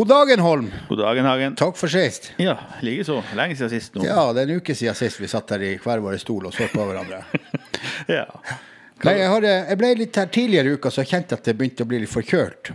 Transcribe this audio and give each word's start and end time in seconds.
God 0.00 0.08
dagen, 0.08 0.40
Holm. 0.40 0.72
God 0.88 0.98
dagen, 0.98 1.24
Hagen. 1.24 1.56
Takk 1.60 1.76
for 1.76 1.92
sist. 1.92 2.30
Ja, 2.40 2.54
likeså. 2.80 3.18
Lenge 3.36 3.52
siden 3.52 3.68
sist 3.68 3.98
nå. 3.98 4.06
Ja, 4.08 4.22
det 4.32 4.46
er 4.46 4.48
en 4.48 4.62
uke 4.62 4.72
siden 4.72 4.96
sist 4.96 5.20
vi 5.20 5.28
satt 5.28 5.52
her 5.52 5.60
i 5.60 5.74
hver 5.76 6.00
vår 6.00 6.16
stol 6.22 6.46
og 6.48 6.54
så 6.56 6.70
på 6.72 6.86
hverandre. 6.88 7.18
Ja. 8.08 8.24
Nei, 9.04 9.12
jeg, 9.18 9.28
hadde, 9.28 9.50
jeg 9.68 9.78
ble 9.82 9.90
litt 9.98 10.16
her 10.16 10.30
tidligere 10.32 10.72
i 10.72 10.78
uka, 10.80 10.88
så 10.88 11.02
jeg 11.04 11.10
kjente 11.10 11.36
at 11.36 11.44
det 11.44 11.54
begynte 11.58 11.84
å 11.84 11.90
bli 11.90 12.00
litt 12.00 12.12
forkjølt. 12.14 12.72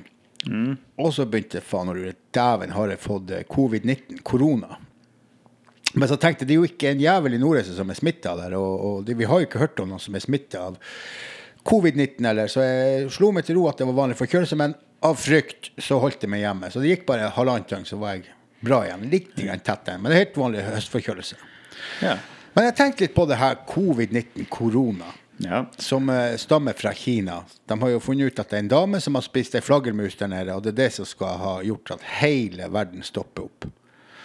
Og 1.01 1.09
så 1.17 1.25
begynte 1.25 1.63
faen 1.65 1.89
og 1.89 1.97
lure. 1.97 2.13
Dæven, 2.37 2.77
har 2.77 2.93
jeg 2.93 3.01
fått 3.01 3.33
eh, 3.33 3.43
covid-19, 3.49 4.21
korona. 4.21 4.77
Men 5.95 6.11
så 6.11 6.19
tenkte 6.21 6.45
jeg, 6.45 6.51
det 6.51 6.55
er 6.59 6.61
jo 6.61 6.69
ikke 6.69 6.93
en 6.93 7.03
jævel 7.07 7.39
i 7.39 7.41
Nordreisa 7.41 7.73
som 7.73 7.89
er 7.89 7.97
smitta 7.97 8.37
der, 8.37 8.53
og, 8.61 8.85
og 8.85 9.05
det, 9.09 9.17
vi 9.17 9.25
har 9.31 9.41
jo 9.41 9.49
ikke 9.49 9.65
hørt 9.65 9.81
om 9.81 9.89
noen 9.95 10.05
som 10.05 10.13
er 10.13 10.27
smitta 10.29 10.67
av 10.69 10.77
covid-19 11.65 12.29
eller, 12.29 12.53
så 12.53 12.61
jeg 12.61 13.13
slo 13.17 13.33
meg 13.33 13.49
til 13.49 13.57
ro 13.57 13.65
at 13.71 13.81
det 13.81 13.89
var 13.89 13.97
vanlig 14.03 14.21
forkjølelse, 14.21 14.61
men 14.61 14.77
av 14.99 15.19
frykt 15.19 15.71
så 15.81 15.99
holdt 16.01 16.23
jeg 16.23 16.31
meg 16.31 16.45
hjemme. 16.45 16.69
Så 16.71 16.81
det 16.83 16.93
gikk 16.93 17.05
bare 17.09 17.31
halvannet 17.35 17.69
døgn, 17.71 17.85
så 17.87 17.99
var 18.01 18.15
jeg 18.15 18.31
bra 18.65 18.81
igjen. 18.85 19.05
Litt 19.11 19.35
grann 19.35 19.65
tett 19.65 19.91
igjen, 19.91 20.01
men 20.01 20.11
det 20.11 20.17
er 20.17 20.25
helt 20.25 20.39
vanlig 20.39 20.63
høstforkjølelse. 20.69 21.37
Ja. 22.05 22.15
Men 22.55 22.69
jeg 22.69 22.75
tenkte 22.79 23.05
litt 23.05 23.15
på 23.15 23.27
det 23.27 23.37
her 23.39 23.57
covid-19, 23.67 24.47
korona 24.49 25.11
ja. 25.37 25.65
som 25.77 26.09
uh, 26.09 26.35
stammer 26.35 26.73
fra 26.73 26.93
Kina. 26.93 27.43
De 27.65 27.81
har 27.81 27.89
jo 27.89 27.99
funnet 27.99 28.31
ut 28.31 28.39
at 28.39 28.49
det 28.49 28.57
er 28.57 28.65
en 28.65 28.71
dame 28.71 29.01
som 29.03 29.17
har 29.19 29.25
spist 29.25 29.57
ei 29.57 29.63
flaggermus 29.63 30.15
der 30.19 30.31
nede, 30.31 30.55
og 30.55 30.63
det 30.63 30.75
er 30.75 30.81
det 30.85 30.91
som 30.97 31.07
skal 31.09 31.39
ha 31.41 31.55
gjort 31.65 31.97
at 31.97 32.05
hele 32.21 32.69
verden 32.71 33.03
stopper 33.03 33.49
opp. 33.49 33.67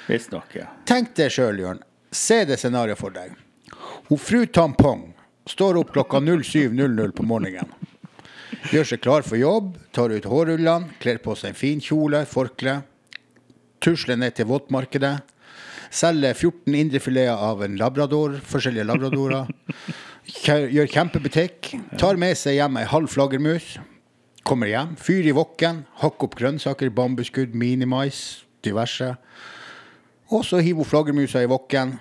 Visstnok, 0.06 0.54
ja. 0.58 0.68
Tenk 0.88 1.14
deg 1.18 1.32
sjøl, 1.34 1.60
Jørn. 1.62 1.82
Se 2.10 2.42
det 2.46 2.58
scenarioet 2.58 2.98
for 2.98 3.14
deg. 3.14 3.34
Hun 4.08 4.18
fru 4.18 4.44
Tampong 4.46 5.10
står 5.50 5.78
opp 5.82 5.92
klokka 5.94 6.20
07.00 6.26 7.12
på 7.16 7.26
morgenen. 7.26 7.74
Gjør 8.70 8.86
seg 8.86 9.02
klar 9.02 9.26
for 9.26 9.38
jobb, 9.40 9.74
tar 9.94 10.12
ut 10.12 10.26
hårrullene, 10.28 10.94
kler 11.02 11.20
på 11.22 11.34
seg 11.38 11.52
en 11.52 11.58
fin 11.58 11.82
kjole, 11.82 12.24
forkle. 12.28 12.80
Tusler 13.80 14.18
ned 14.20 14.36
til 14.36 14.48
våtmarkedet. 14.50 15.16
Selger 15.90 16.36
14 16.36 16.76
indrefileter 16.78 17.34
av 17.34 17.64
en 17.66 17.78
labrador, 17.80 18.36
forskjellige 18.46 18.86
labradorer. 18.86 19.48
Gjør 20.46 20.90
kjempebutikk. 20.92 21.72
Tar 21.98 22.20
med 22.20 22.38
seg 22.38 22.60
hjem 22.60 22.78
ei 22.78 22.86
halv 22.90 23.10
flaggermus. 23.10 23.78
Kommer 24.46 24.70
hjem, 24.70 24.94
fyr 25.00 25.26
i 25.28 25.34
wokken, 25.36 25.82
hakker 26.00 26.28
opp 26.28 26.36
grønnsaker, 26.38 26.92
bambusskudd, 26.94 27.56
minimais, 27.58 28.44
diverse. 28.64 29.14
Og 30.30 30.46
så 30.46 30.60
hiver 30.62 30.84
hun 30.84 30.88
flaggermusa 30.88 31.42
i 31.42 31.50
wokken 31.50 31.96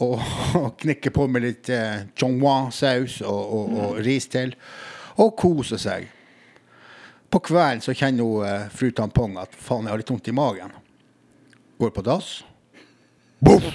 og, 0.00 0.16
og 0.60 0.72
knikker 0.80 1.12
på 1.14 1.26
med 1.30 1.44
litt 1.44 1.70
eh, 1.74 2.06
chongwa-saus 2.18 3.20
og, 3.26 3.42
og, 3.58 3.76
og 3.84 4.00
ris 4.06 4.30
til. 4.32 4.54
Og 5.20 5.34
koser 5.38 5.80
seg. 5.80 6.08
På 7.30 7.38
kvelden 7.44 7.82
så 7.84 7.94
kjenner 7.94 8.26
hun 8.26 8.46
eh, 8.46 8.70
fru 8.74 8.90
Tampong 8.96 9.36
at 9.38 9.54
faen, 9.54 9.86
jeg 9.86 9.94
har 9.94 10.00
litt 10.00 10.10
vondt 10.10 10.30
i 10.30 10.34
magen. 10.34 10.72
Går 11.78 11.92
på 11.94 12.04
dass. 12.06 12.40
Boff! 13.38 13.68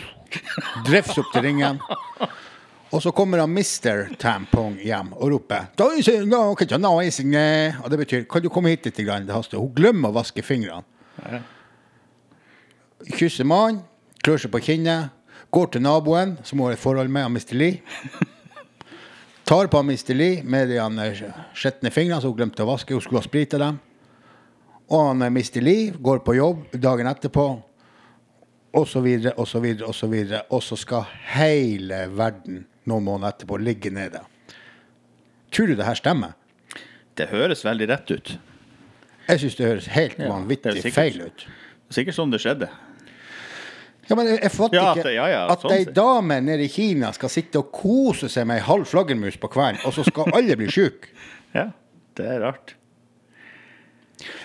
Drefs 0.85 1.15
opp 1.21 1.29
til 1.31 1.45
ringen. 1.45 1.79
Og 2.91 3.01
så 3.03 3.13
kommer 3.15 3.39
han 3.43 3.53
Mr. 3.53 4.09
Tampong 4.19 4.75
hjem 4.83 5.13
og 5.15 5.31
roper 5.31 5.69
«Da 5.77 5.87
er 5.93 7.81
Og 7.83 7.89
det 7.91 8.01
betyr 8.03 8.27
kan 8.29 8.43
du 8.43 8.49
komme 8.49 8.73
hit 8.73 8.85
litt, 8.85 8.99
grann, 9.05 9.25
det 9.25 9.35
haster. 9.35 9.61
Hun 9.61 9.73
glemmer 9.75 10.11
å 10.11 10.19
vaske 10.19 10.43
fingrene 10.43 10.83
kysser 13.13 13.47
mannen, 13.47 13.83
klør 14.23 14.41
seg 14.41 14.53
på 14.53 14.61
kinnet, 14.65 15.11
går 15.53 15.73
til 15.73 15.83
naboen, 15.85 16.35
som 16.43 16.59
hun 16.59 16.69
har 16.69 16.77
et 16.77 16.81
forhold 16.81 17.11
med, 17.11 17.27
han 17.27 17.35
Mr. 17.35 17.55
Lee. 17.57 17.81
Tar 19.45 19.67
på 19.67 19.77
Mr. 19.79 20.13
Lee 20.13 20.43
med 20.43 20.69
de 20.69 20.77
eh, 20.77 21.91
fingrene 21.91 22.21
som 22.21 22.31
hun 22.31 22.37
glemte 22.39 22.63
å 22.65 22.69
vaske. 22.71 22.95
Hun 22.95 23.03
skulle 23.03 23.21
ha 23.21 23.27
sprita 23.27 23.59
dem. 23.61 23.75
Og 24.89 25.03
han 25.11 25.21
eh, 25.21 25.29
Mr. 25.29 25.61
Lee 25.61 25.91
går 26.01 26.23
på 26.25 26.33
jobb 26.33 26.63
dagen 26.81 27.05
etterpå, 27.11 27.43
og 28.75 28.87
så 28.89 29.03
videre, 29.05 29.35
og 29.37 29.45
så 29.47 29.61
videre, 29.61 29.91
og 29.91 29.93
så 29.95 30.09
videre. 30.09 30.39
Og 30.49 30.63
så 30.65 30.77
skal 30.81 31.05
hele 31.35 32.07
verden 32.17 32.63
noen 32.89 33.05
måneder 33.05 33.35
etterpå 33.35 33.59
ligge 33.61 33.93
nede. 33.93 34.23
Tror 35.53 35.69
du 35.69 35.75
det 35.77 35.85
her 35.85 36.01
stemmer? 36.01 36.33
Det 37.15 37.29
høres 37.29 37.61
veldig 37.67 37.89
rett 37.93 38.15
ut. 38.17 38.33
Jeg 39.29 39.43
syns 39.43 39.59
det 39.61 39.69
høres 39.69 39.91
helt 39.93 40.17
Ja, 40.17 40.25
er 40.25 40.33
vanvittig 40.33 40.73
sikkert. 40.81 40.97
feil 40.97 41.21
ut. 41.21 41.45
Sikkert 41.93 42.17
sånn 42.17 42.33
det 42.33 42.41
skjedde. 42.41 42.73
Ja, 44.07 44.15
men 44.17 44.27
jeg, 44.29 44.51
fatter 44.53 44.77
Ja, 44.77 44.89
ikke 44.93 45.13
ja, 45.15 45.25
ja, 45.31 45.43
at 45.49 45.63
sånn 45.65 45.73
ei 45.73 45.85
dame 45.89 46.37
nede 46.45 46.67
i 46.67 46.69
Kina 46.69 47.09
skal 47.15 47.31
sitte 47.33 47.63
og 47.63 47.71
kose 47.73 48.29
seg 48.29 48.45
med 48.49 48.59
ei 48.59 48.65
halv 48.67 48.85
flaggermus 48.89 49.39
på 49.41 49.49
kvelden, 49.55 49.81
og 49.87 49.95
så 49.95 50.05
skal 50.05 50.33
alle 50.35 50.57
bli 50.59 50.69
sjuke. 50.71 51.11
Ja, 51.55 51.69
det 52.19 52.25
er 52.27 52.41
rart. 52.43 52.73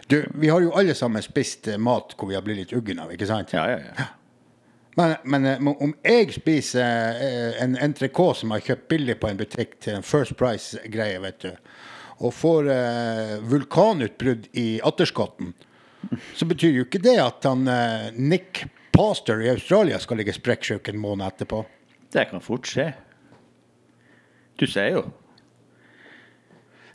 Du, 0.07 0.21
vi 0.39 0.47
har 0.49 0.63
jo 0.63 0.71
alle 0.79 0.95
sammen 0.95 1.25
spist 1.25 1.67
eh, 1.67 1.79
mat 1.83 2.15
hvor 2.15 2.31
vi 2.31 2.37
har 2.37 2.45
blitt 2.47 2.61
litt 2.61 2.75
uggen 2.79 3.01
av, 3.03 3.11
ikke 3.11 3.27
sant? 3.27 3.51
Ja, 3.51 3.65
ja, 3.67 3.81
ja. 3.99 4.07
Men, 4.95 5.17
men 5.25 5.49
eh, 5.51 5.69
om 5.71 5.97
jeg 6.07 6.31
spiser 6.37 7.19
eh, 7.19 7.59
en 7.65 7.75
entrecôte 7.83 8.45
som 8.45 8.55
jeg 8.55 8.63
har 8.63 8.69
kjøpt 8.73 8.89
billig 8.95 9.19
på 9.19 9.31
en 9.31 9.41
butikk 9.43 9.75
til 9.83 9.99
en 9.99 10.07
First 10.07 10.37
Price-greie, 10.39 11.19
vet 11.23 11.43
du, 11.43 11.51
og 12.21 12.35
får 12.37 12.71
eh, 12.75 13.37
vulkanutbrudd 13.51 14.51
i 14.61 14.69
atterskotten, 14.87 15.55
så 16.35 16.47
betyr 16.49 16.79
jo 16.79 16.87
ikke 16.87 17.03
det 17.03 17.19
at 17.23 17.47
han 17.51 17.67
eh, 17.71 18.11
Nick 18.19 18.65
Pastor 18.93 19.43
i 19.43 19.51
Australia 19.51 19.99
skal 19.99 20.21
ligge 20.21 20.35
sprekksjuk 20.37 20.89
en 20.89 21.01
måned 21.01 21.27
etterpå. 21.27 21.65
Det 22.13 22.27
kan 22.31 22.43
fort 22.43 22.67
skje. 22.67 22.91
Du 24.59 24.67
sier 24.69 24.97
jo. 24.99 25.05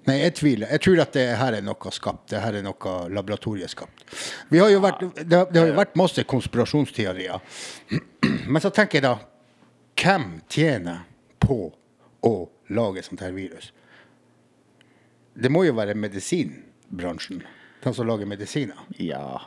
Nei, 0.05 0.19
jeg 0.19 0.35
tviler. 0.37 0.69
Jeg 0.69 0.83
tror 0.85 0.99
at 1.01 1.15
det 1.17 1.23
her 1.39 1.55
er 1.57 1.63
noe 1.65 1.91
skapt. 1.93 2.27
Det 2.29 2.41
her 2.43 2.59
er 2.59 2.65
noe 2.65 2.97
laboratorieskapt. 3.09 4.03
Vi 4.51 4.61
har 4.61 4.69
jo 4.69 4.83
vært, 4.83 5.01
det, 5.17 5.31
har, 5.33 5.47
det 5.49 5.61
har 5.63 5.71
jo 5.71 5.79
vært 5.79 5.97
masse 5.97 6.25
konspirasjonsteorier. 6.29 7.41
Men 8.51 8.61
så 8.61 8.69
tenker 8.73 8.99
jeg 8.99 9.07
da 9.07 9.15
Hvem 9.95 10.27
tjener 10.51 11.05
på 11.41 11.71
å 12.27 12.33
lage 12.75 13.01
sånt 13.05 13.23
her 13.23 13.33
virus? 13.33 13.71
Det 15.33 15.49
må 15.49 15.63
jo 15.65 15.73
være 15.75 15.95
medisinbransjen. 15.97 17.41
De 17.81 17.93
som 17.95 18.07
lager 18.07 18.29
medisiner. 18.29 18.77
Ja. 19.01 19.39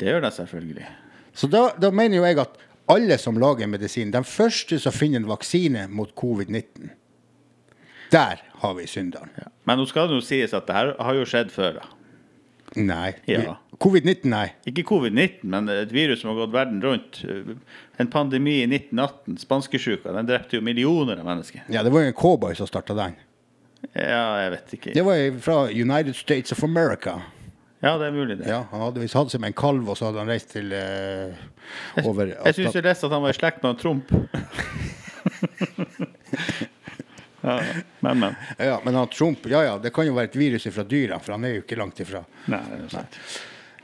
Det 0.00 0.10
gjør 0.10 0.24
det 0.24 0.32
selvfølgelig. 0.34 0.88
Så 1.34 1.50
da, 1.50 1.68
da 1.80 1.90
mener 1.90 2.20
jo 2.20 2.26
jeg 2.26 2.38
at 2.42 2.60
alle 2.90 3.16
som 3.18 3.38
lager 3.40 3.66
medisin, 3.70 4.12
den 4.14 4.26
første 4.28 4.78
som 4.82 4.94
finner 4.94 5.22
en 5.22 5.28
vaksine 5.30 5.86
mot 5.90 6.12
covid-19, 6.18 6.92
der 8.12 8.42
har 8.60 8.74
vi 8.78 8.86
synderen. 8.86 9.32
Ja. 9.40 9.50
Men 9.66 9.80
nå 9.80 9.86
skal 9.90 10.08
det 10.10 10.20
jo 10.20 10.24
sies 10.24 10.54
at 10.54 10.68
det 10.68 10.76
her 10.76 10.94
har 11.02 11.18
jo 11.18 11.26
skjedd 11.28 11.50
før. 11.54 11.80
da. 11.80 11.86
Nei. 12.74 13.14
Ja. 13.30 13.56
Covid-19, 13.82 14.28
nei. 14.30 14.46
Ikke 14.70 14.84
covid-19, 14.86 15.42
men 15.50 15.68
et 15.72 15.92
virus 15.94 16.22
som 16.22 16.30
har 16.30 16.44
gått 16.44 16.54
verden 16.54 16.82
rundt. 16.82 17.20
En 17.98 18.10
pandemi 18.10 18.60
i 18.62 18.66
1918, 18.68 19.38
spanskesjuka, 19.42 20.14
den 20.14 20.28
drepte 20.30 20.58
jo 20.58 20.64
millioner 20.64 21.18
av 21.22 21.28
mennesker. 21.28 21.64
Ja, 21.72 21.82
det 21.86 21.92
var 21.94 22.04
jo 22.04 22.12
en 22.12 22.18
cowboy 22.18 22.54
som 22.58 22.70
starta 22.70 22.96
den. 22.98 23.16
Ja, 23.92 24.26
jeg 24.44 24.52
vet 24.54 24.76
ikke. 24.78 24.94
Det 24.94 25.04
var 25.06 25.40
fra 25.44 25.58
United 25.70 26.16
States 26.16 26.54
of 26.54 26.62
America. 26.64 27.18
Ja, 27.84 27.98
det 28.00 28.06
er 28.08 28.14
mulig, 28.16 28.38
det. 28.40 28.48
Ja, 28.48 28.62
Han 28.70 28.80
hadde 28.86 29.02
visst 29.02 29.16
hatt 29.18 29.32
seg 29.32 29.42
med 29.44 29.52
en 29.52 29.58
kalv, 29.60 29.88
og 29.92 29.98
så 29.98 30.08
hadde 30.08 30.22
han 30.22 30.30
reist 30.32 30.54
til 30.54 30.72
eh, 30.72 31.36
over 32.04 32.32
Jeg 32.32 32.56
syns 32.56 32.78
jeg 32.78 32.86
leste 32.86 33.08
at 33.10 33.12
han 33.12 33.24
var 33.26 33.34
i 33.34 33.36
slekt 33.36 33.60
med 33.64 33.74
en 33.74 33.80
Trump. 33.82 34.06
ja, 37.44 37.58
men, 38.00 38.22
men. 38.22 38.38
Ja, 38.56 38.78
men 38.84 38.96
han 38.96 39.08
Trump 39.12 39.46
Ja 39.52 39.62
ja, 39.64 39.74
det 39.80 39.92
kan 39.96 40.08
jo 40.08 40.16
være 40.16 40.32
et 40.32 40.38
virus 40.40 40.68
fra 40.72 40.84
dyra, 40.88 41.20
for 41.20 41.36
han 41.36 41.44
er 41.44 41.58
jo 41.58 41.64
ikke 41.66 41.76
langt 41.80 42.00
ifra. 42.00 42.24
Nei, 42.48 42.62
det 42.70 42.80
er 42.86 42.94
sant. 42.96 43.20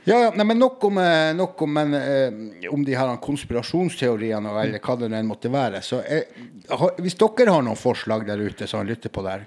Ja, 0.03 0.17
ja, 0.17 0.29
nei, 0.33 0.45
men 0.49 0.57
nok 0.57 0.83
om, 0.89 0.97
eh, 0.97 1.29
nok 1.37 1.61
om, 1.61 1.73
men, 1.77 1.93
eh, 1.93 2.69
om 2.73 2.81
de 2.85 2.95
her 2.97 3.17
konspirasjonsteoriene, 3.21 4.49
eller 4.63 4.81
hva 4.81 4.95
det 4.97 5.11
nå 5.13 5.21
måtte 5.29 5.51
være. 5.53 5.83
Så 5.85 6.01
eh, 6.01 6.23
hvis 6.97 7.19
dere 7.21 7.53
har 7.53 7.61
noen 7.61 7.77
forslag 7.77 8.25
der 8.25 8.41
ute 8.41 8.65
som 8.65 8.87
lytter 8.87 9.13
på 9.13 9.21
der, 9.29 9.45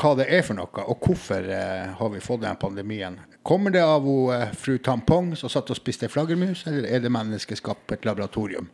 hva 0.00 0.14
det 0.16 0.26
er 0.32 0.44
for 0.46 0.56
noe, 0.56 0.84
og 0.88 1.04
hvorfor 1.04 1.44
eh, 1.52 1.90
har 1.98 2.12
vi 2.12 2.22
fått 2.24 2.40
den 2.44 2.56
pandemien? 2.60 3.18
Kommer 3.46 3.72
det 3.74 3.82
av 3.84 4.06
hun, 4.06 4.32
eh, 4.32 4.52
fru 4.56 4.78
Tampong 4.80 5.34
som 5.36 5.52
satt 5.52 5.70
og 5.72 5.76
spiste 5.76 6.08
flaggermus, 6.08 6.64
eller 6.70 6.88
er 6.88 7.02
det 7.04 7.12
menneskeskapt 7.12 8.06
laboratorium? 8.08 8.70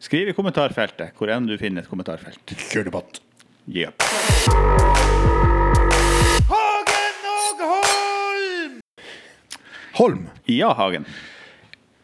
Skriv 0.00 0.30
i 0.30 0.34
kommentarfeltet 0.36 1.16
hvor 1.18 1.32
enn 1.32 1.48
du 1.48 1.56
finner 1.60 1.84
et 1.84 1.90
kommentarfelt. 1.90 2.54
Kjør 2.70 2.88
debatt. 2.88 3.20
og 3.68 4.04
Holm, 9.98 10.28
ja, 10.46 10.70
Hagen. 10.78 11.04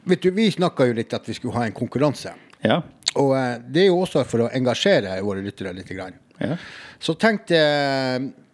vet 0.05 0.23
du, 0.23 0.31
vi 0.35 0.51
snakka 0.51 0.91
jo 0.91 0.97
litt 0.99 1.15
at 1.15 1.29
vi 1.29 1.35
skulle 1.39 1.55
ha 1.55 1.65
en 1.65 1.77
konkurranse. 1.77 2.35
Ja. 2.67 2.83
Og 3.15 3.33
eh, 3.39 3.63
det 3.65 3.87
er 3.87 3.89
jo 3.93 4.03
også 4.03 4.27
for 4.29 4.45
å 4.45 4.51
engasjere 4.53 5.15
våre 5.23 5.41
lyttere 5.47 5.73
litt. 5.73 5.89
Grann. 5.89 6.19
Ja. 6.41 6.57
Så 7.03 7.15
tenkte, 7.21 7.59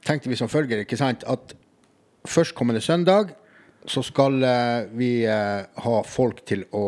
tenkte 0.05 0.31
vi 0.31 0.39
som 0.39 0.51
følger, 0.51 0.83
ikke 0.85 0.99
sant, 1.01 1.25
at 1.29 1.55
førstkommende 2.29 2.83
søndag 2.85 3.33
så 3.89 4.03
skal 4.05 4.43
eh, 4.45 4.89
vi 4.93 5.11
eh, 5.25 5.63
ha 5.85 6.01
folk 6.05 6.43
til 6.49 6.67
å 6.77 6.85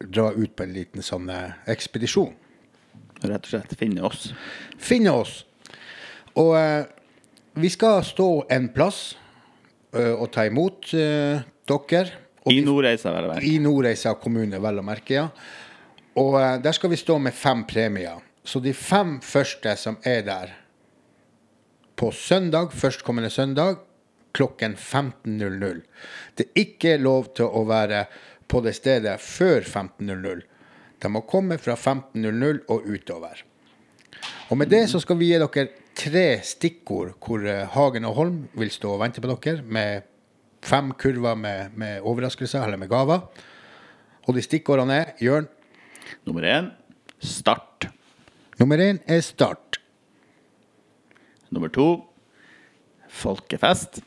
dra 0.00 0.30
ut 0.32 0.54
på 0.56 0.64
en 0.64 0.72
liten 0.72 1.04
sånn 1.04 1.28
eh, 1.32 1.58
ekspedisjon. 1.70 2.32
Rett 3.20 3.44
og 3.44 3.50
slett 3.52 3.76
finne 3.76 4.04
oss. 4.06 4.30
Finne 4.80 5.12
oss. 5.12 5.42
Og 6.40 6.54
vi 7.60 7.68
skal 7.68 7.98
stå 8.06 8.28
en 8.54 8.70
plass 8.72 9.00
og 9.92 10.30
ta 10.32 10.46
imot 10.48 10.86
dere. 10.94 12.14
I 12.48 12.62
Nordreisa, 12.64 13.12
vel 13.12 13.26
å 13.26 13.32
merke. 13.34 13.44
I 13.44 13.58
Nordreisa 13.60 14.14
kommune, 14.16 14.62
vel 14.62 14.80
å 14.80 14.84
merke, 14.86 15.18
ja. 15.18 15.26
Og 16.22 16.38
der 16.64 16.72
skal 16.72 16.94
vi 16.94 17.00
stå 17.02 17.18
med 17.20 17.36
fem 17.36 17.66
premier. 17.68 18.22
Så 18.50 18.58
de 18.58 18.72
fem 18.74 19.20
første 19.22 19.76
som 19.78 20.00
er 20.02 20.24
der 20.26 20.56
på 22.00 22.08
søndag, 22.10 22.72
førstkommende 22.74 23.30
søndag, 23.30 23.76
klokken 24.34 24.74
15.00. 24.74 25.82
Det 26.34 26.46
er 26.48 26.62
ikke 26.64 26.96
lov 26.98 27.28
til 27.38 27.46
å 27.46 27.62
være 27.68 28.08
på 28.50 28.62
det 28.64 28.72
stedet 28.74 29.20
før 29.22 29.62
15.00. 29.62 30.42
De 31.00 31.10
må 31.14 31.22
komme 31.30 31.60
fra 31.62 31.76
15.00 31.78 32.64
og 32.74 32.88
utover. 32.90 33.44
Og 34.50 34.58
med 34.58 34.72
det 34.72 34.82
så 34.90 34.98
skal 34.98 35.20
vi 35.20 35.30
gi 35.30 35.38
dere 35.38 35.66
tre 35.94 36.26
stikkord 36.42 37.14
hvor 37.22 37.46
eh, 37.46 37.68
Hagen 37.70 38.08
og 38.08 38.18
Holm 38.18 38.42
vil 38.58 38.74
stå 38.74 38.96
og 38.96 39.04
vente 39.04 39.22
på 39.22 39.30
dere 39.30 39.62
med 39.62 40.10
fem 40.66 40.90
kurver 40.98 41.38
med, 41.38 41.78
med 41.78 42.02
overraskelser 42.02 42.66
eller 42.66 42.82
med 42.82 42.90
gaver. 42.90 43.22
Og 44.26 44.34
de 44.34 44.42
stikkordene 44.42 44.98
er 45.04 45.16
Jørn. 45.22 45.46
Nummer 46.26 46.50
én 46.50 46.74
start. 47.22 47.92
Nummer 48.60 48.76
én 48.76 48.98
er 49.08 49.22
start. 49.24 49.78
Nummer 51.48 51.70
to 51.72 52.04
folkefest. 53.08 54.02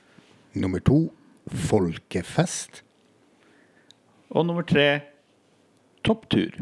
Nummer 0.53 0.79
to 0.79 1.07
folkefest. 1.49 2.83
Og 4.29 4.45
nummer 4.45 4.61
tre 4.61 5.01
topptur. 6.05 6.59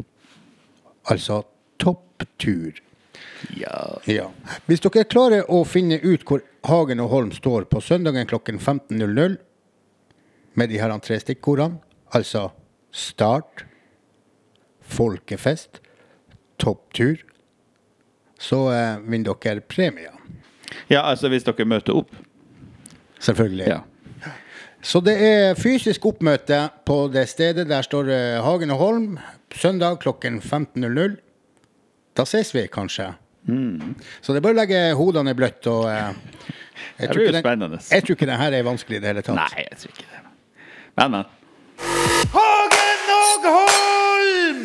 Altså 1.04 1.42
topptur. 1.78 2.80
Ja. 3.60 4.00
Ja. 4.08 4.30
Hvis 4.64 4.80
dere 4.80 5.04
klarer 5.04 5.50
å 5.52 5.60
finne 5.68 5.98
ut 6.00 6.24
hvor 6.24 6.40
Hagen 6.64 7.02
og 7.04 7.12
Holm 7.12 7.34
står 7.36 7.66
på 7.68 7.82
søndagen 7.84 8.30
klokken 8.30 8.56
15.00 8.56 9.36
med 10.56 10.72
de 10.72 10.80
her 10.80 10.96
tre 11.04 11.20
stikkordene, 11.20 11.76
altså 12.08 12.48
start, 12.88 13.66
folkefest, 14.80 15.82
topptur, 16.56 17.20
så 18.42 18.58
eh, 18.74 18.98
vinner 19.06 19.36
dere 19.38 19.60
premier. 19.62 20.10
ja, 20.90 21.02
altså 21.06 21.28
hvis 21.30 21.44
dere 21.46 21.64
møter 21.68 21.94
opp. 22.02 22.10
Selvfølgelig. 23.22 23.66
Ja. 23.70 23.80
Så 24.82 24.98
det 25.06 25.14
er 25.22 25.54
fysisk 25.54 26.06
oppmøte 26.10 26.64
på 26.88 27.04
det 27.14 27.28
stedet. 27.30 27.68
Der 27.70 27.82
står 27.86 28.08
eh, 28.10 28.40
Hagen 28.42 28.72
og 28.74 28.78
Holm 28.82 29.18
søndag 29.54 30.00
klokken 30.02 30.40
15.00. 30.42 31.14
Da 32.18 32.24
ses 32.26 32.50
vi 32.54 32.66
kanskje. 32.72 33.12
Så 34.22 34.32
det 34.32 34.38
er 34.38 34.44
bare 34.44 34.54
å 34.54 34.58
legge 34.58 34.80
hodene 34.98 35.32
i 35.34 35.38
bløtt. 35.38 35.66
Og, 35.70 35.86
eh, 35.90 36.12
jeg, 36.98 37.08
Det 37.08 37.08
tror 37.12 37.22
jo 37.22 37.32
den- 37.32 37.78
jeg 37.90 38.02
tror 38.04 38.16
ikke 38.16 38.26
det 38.32 38.38
her 38.42 38.52
er 38.58 38.62
vanskelig 38.66 38.96
i 38.96 39.00
det 39.00 39.08
hele 39.12 39.22
tatt. 39.22 39.38
Nei, 39.38 39.64
jeg 39.70 39.78
tror 39.78 39.90
ikke 39.94 40.10
det. 40.10 40.20
Men, 40.98 41.10
men. 41.10 41.24
Hagen 42.34 43.14
og 43.18 43.46
Holm! 43.54 44.60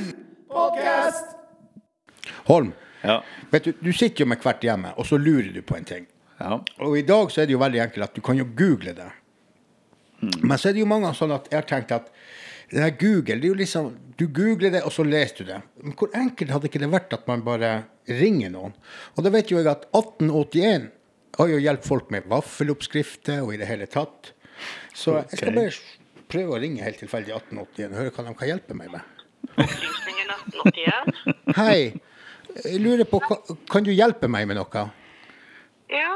Holm, 2.48 2.70
Ja. 3.04 3.20
vet 3.52 3.68
du, 3.68 3.72
du 3.82 3.92
sitter 3.94 4.24
jo 4.26 4.30
med 4.32 4.42
hvert 4.42 4.64
hjemme, 4.66 4.94
og 4.98 5.06
så 5.06 5.20
lurer 5.22 5.52
du 5.54 5.62
på 5.62 5.78
en 5.78 5.86
ting. 5.86 6.08
ja. 6.40 6.60
Og 6.82 6.98
i 6.98 7.06
dag 7.06 7.32
så 7.32 7.42
er 7.42 7.50
det 7.50 7.54
jo 7.58 7.62
veldig 7.62 7.82
enkelt 7.86 8.10
at 8.10 8.16
du 8.18 8.22
kan 8.26 8.38
jo 8.38 8.46
google 8.58 8.94
det. 8.98 9.12
Men 10.42 10.58
så 10.58 10.70
er 10.70 10.74
det 10.74 10.82
jo 10.82 10.90
mange 10.90 11.12
sånn 11.14 11.36
at 11.36 11.46
jeg 11.52 11.60
har 11.60 11.68
tenkt 11.70 11.92
at 11.94 12.10
det 12.72 12.82
der 12.82 12.96
Google, 13.00 13.38
det 13.40 13.48
er 13.48 13.54
jo 13.54 13.58
liksom 13.62 13.86
Du 14.18 14.26
googler 14.34 14.72
det, 14.74 14.82
og 14.84 14.92
så 14.92 15.04
leser 15.06 15.46
du 15.46 15.52
det. 15.54 15.60
Men 15.84 15.94
hvor 15.96 16.10
enkelt 16.18 16.50
hadde 16.52 16.68
ikke 16.68 16.82
det 16.82 16.90
vært 16.92 17.14
at 17.14 17.28
man 17.30 17.44
bare 17.46 17.70
ringer 18.10 18.50
noen? 18.52 18.74
Og 19.16 19.24
da 19.24 19.30
vet 19.32 19.52
jo 19.54 19.60
jeg 19.60 19.70
at 19.70 19.86
1881 19.94 20.90
har 21.38 21.52
jo 21.52 21.60
hjulpet 21.62 21.86
folk 21.88 22.10
med 22.12 22.26
vaffeloppskrifter 22.28 23.44
og 23.46 23.54
i 23.54 23.60
det 23.62 23.70
hele 23.70 23.86
tatt. 23.86 24.34
Så 24.98 25.20
jeg 25.20 25.38
skal 25.38 25.54
bare 25.54 25.76
prøve 26.34 26.58
å 26.58 26.60
ringe 26.64 26.82
helt 26.84 26.98
tilfeldig 27.00 27.36
1881 27.38 27.94
og 27.94 28.00
høre 28.02 28.16
hva 28.18 28.26
de 28.26 28.36
kan 28.42 28.52
hjelpe 28.52 28.78
meg 28.82 28.90
med. 28.98 29.14
Opplysninger 29.54 30.34
1981. 30.34 31.38
Hei, 31.62 31.80
jeg 32.64 32.82
lurer 32.84 33.08
på, 33.10 33.22
kan 33.72 33.86
du 33.86 33.92
hjelpe 33.94 34.30
meg 34.32 34.48
med 34.50 34.60
noe? 34.60 34.86
Ja. 35.92 36.14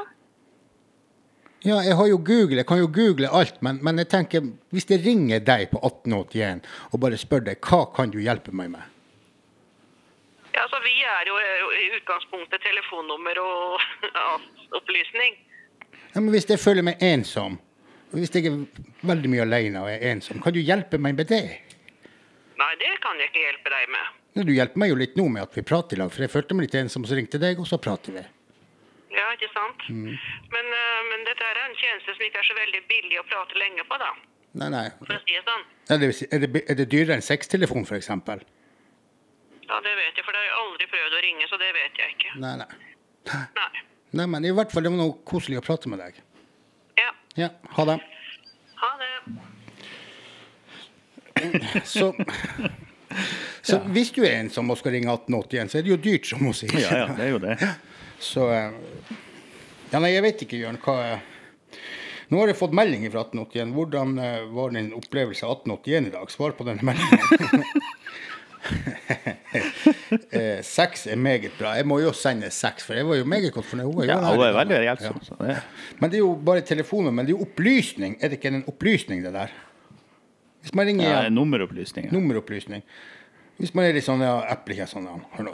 Ja, 1.61 1.77
jeg 1.85 1.93
har 1.93 2.07
jo 2.09 2.17
Google, 2.17 2.57
jeg 2.63 2.67
kan 2.69 2.79
jo 2.81 2.87
google 2.89 3.29
alt, 3.29 3.59
men, 3.61 3.77
men 3.85 4.01
jeg 4.01 4.09
tenker, 4.09 4.47
hvis 4.73 4.89
jeg 4.89 5.03
ringer 5.05 5.43
deg 5.45 5.69
på 5.69 5.77
1881 5.77 6.65
og 6.89 7.03
bare 7.03 7.19
spør 7.21 7.45
deg, 7.51 7.61
hva 7.61 7.83
kan 7.93 8.09
du 8.09 8.17
hjelpe 8.21 8.55
meg 8.55 8.73
med? 8.73 8.87
ja, 10.53 10.65
altså 10.65 10.79
vi 10.83 10.93
er 11.03 11.27
jo 11.27 11.37
eh, 11.39 11.83
i 11.83 11.87
utgangspunktet 11.97 12.61
telefonnummer 12.61 13.39
og 13.41 13.81
ja, 14.19 14.27
opplysning. 14.77 15.37
Ja, 16.13 16.19
men 16.19 16.29
hvis 16.35 16.49
jeg 16.49 16.59
føler 16.59 16.85
meg 16.85 17.01
ensom, 17.01 17.59
hvis 18.11 18.33
jeg 18.35 18.49
er 18.49 18.57
veldig 19.07 19.31
mye 19.31 19.45
alene 19.45 19.83
og 19.83 19.91
er 19.91 20.03
ensom, 20.11 20.41
kan 20.43 20.53
du 20.53 20.59
hjelpe 20.59 20.99
meg 20.99 21.15
med 21.17 21.31
det? 21.31 21.45
Nei, 22.59 22.71
det 22.81 22.97
kan 23.01 23.17
jeg 23.17 23.31
ikke 23.31 23.45
hjelpe 23.45 23.73
deg 23.73 23.93
med. 23.95 24.17
Du 24.33 24.53
hjelper 24.53 24.79
meg 24.79 24.93
jo 24.93 24.99
litt 24.99 25.17
nå 25.19 25.25
med 25.27 25.43
at 25.43 25.55
vi 25.57 25.63
prater 25.67 25.97
i 25.97 25.99
lag, 25.99 26.11
for 26.13 26.23
jeg 26.23 26.31
følte 26.31 26.55
meg 26.55 26.69
litt 26.69 26.77
ensom, 26.79 27.03
så 27.07 27.17
ringte 27.17 27.39
deg, 27.41 27.59
og 27.59 27.67
så 27.67 27.79
prater 27.81 28.15
vi. 28.15 28.23
Ja, 29.11 29.25
ikke 29.35 29.49
sant? 29.51 29.83
Men, 29.91 30.69
eh, 30.77 31.01
men 31.09 31.25
dette 31.27 31.43
er 31.43 31.59
en 31.65 31.75
tjeneste 31.75 32.15
som 32.15 32.23
ikke 32.23 32.39
er 32.39 32.47
så 32.47 32.55
veldig 32.55 32.81
billig 32.87 33.19
å 33.19 33.25
prate 33.27 33.59
lenge 33.59 33.83
på, 33.89 33.97
da. 33.99 34.11
Nei, 34.61 34.69
nei. 34.71 34.87
For 34.99 35.15
å 35.15 35.19
si 35.25 35.35
det 35.35 35.43
sånn. 35.47 35.63
Er 35.91 35.99
det 35.99 36.09
Er 36.31 36.39
det, 36.45 36.63
er 36.71 36.75
det 36.79 36.87
dyrere 36.91 37.17
enn 37.19 37.25
sextelefon, 37.25 37.83
eksempel? 37.97 38.39
Ja, 39.67 39.79
det 39.83 39.93
vet 39.99 40.15
jeg, 40.15 40.23
for 40.23 40.31
det 40.31 40.39
har 40.39 40.47
jeg 40.47 40.57
aldri 40.63 40.87
prøvd 40.91 41.13
å 41.15 41.21
ringe, 41.27 41.45
så 41.47 41.59
det 41.59 41.71
vet 41.75 41.99
jeg 41.99 42.15
ikke. 42.15 42.31
Nei, 42.43 42.55
nei. 42.59 42.71
Nei. 43.31 43.69
Nei, 44.19 44.25
men 44.27 44.45
i 44.47 44.51
hvert 44.51 44.71
fall, 44.71 44.83
det 44.83 44.91
var 44.91 44.99
noe 44.99 45.15
koselig 45.27 45.59
å 45.61 45.63
prate 45.63 45.91
med 45.91 45.99
deg. 46.03 46.17
Ja. 46.99 47.11
Ja, 47.39 47.49
ha 47.77 47.85
det. 47.87 47.97
Ha 48.81 48.91
det. 48.99 49.11
Så, 51.87 52.11
så 53.67 53.79
hvis 53.93 54.11
du 54.15 54.21
er 54.23 54.37
ensom 54.41 54.69
og 54.73 54.77
skal 54.79 54.95
ringe 54.95 55.11
1881, 55.13 55.71
så 55.71 55.77
er 55.79 55.85
det 55.87 55.93
jo 55.93 55.99
dyrt, 56.05 56.29
som 56.29 56.39
hun 56.45 56.53
sier. 56.57 56.77
Ja, 56.79 56.91
ja, 57.03 57.07
det 57.17 57.25
er 57.27 57.33
jo 57.35 57.41
det. 57.43 57.57
Så 58.31 58.47
eh, 58.53 58.71
Ja, 59.91 59.99
nei, 59.99 60.11
jeg 60.13 60.21
vet 60.23 60.41
ikke, 60.45 60.59
Jørn, 60.61 60.77
hva 60.83 60.95
Nå 62.31 62.39
har 62.39 62.47
jeg 62.51 62.55
fått 62.59 62.71
melding 62.77 63.01
fra 63.11 63.25
1881. 63.25 63.71
Hvordan 63.75 64.11
eh, 64.23 64.43
var 64.55 64.69
din 64.71 64.91
opplevelse 64.95 65.43
av 65.43 65.57
1881 65.65 66.07
i 66.07 66.13
dag? 66.13 66.29
Svar 66.31 66.53
på 66.55 66.63
denne 66.67 66.85
meldingen. 66.87 67.65
Eh, 70.31 70.61
Seks 70.63 71.07
er 71.11 71.19
meget 71.19 71.51
bra. 71.57 71.73
Jeg 71.79 71.87
må 71.89 71.97
jo 72.03 72.13
sende 72.15 72.47
seks, 72.53 72.85
for 72.87 72.95
jeg 72.95 73.07
var 73.09 73.19
jo 73.19 73.25
meget 73.27 73.51
godt 73.55 73.67
fornøyd. 73.67 73.89
Hun 73.89 74.07
Ja, 74.07 74.19
hun 74.21 74.45
er 74.45 74.55
veldig 74.55 74.79
hjelpsom. 74.85 75.19
Ja. 75.49 75.57
Men 75.99 76.11
det 76.13 76.19
er 76.21 76.23
jo 76.23 76.31
bare 76.45 76.61
telefoner, 76.61 77.11
Men 77.11 77.25
det 77.27 77.33
er 77.33 77.39
jo 77.39 77.45
opplysning. 77.49 78.15
Er 78.21 78.29
det 78.31 78.39
ikke 78.39 78.53
en 78.53 78.63
opplysning, 78.67 79.25
det 79.25 79.33
der? 79.33 79.51
Hvis 80.61 80.73
man 80.77 80.85
ringer 80.87 81.03
Ja, 81.09 81.29
Nummeropplysning. 81.29 82.11
nummeropplysninger. 82.11 82.11
Nummeropplysning. 82.13 82.83
Hvis 83.57 83.73
man 83.75 83.85
er 83.85 83.93
litt 83.93 84.05
sånn 84.05 84.21
ja, 84.21 84.35
eplekjær 84.53 84.87
sånn 84.89 85.05
ja, 85.09 85.15
Hør 85.37 85.43
nå. 85.49 85.53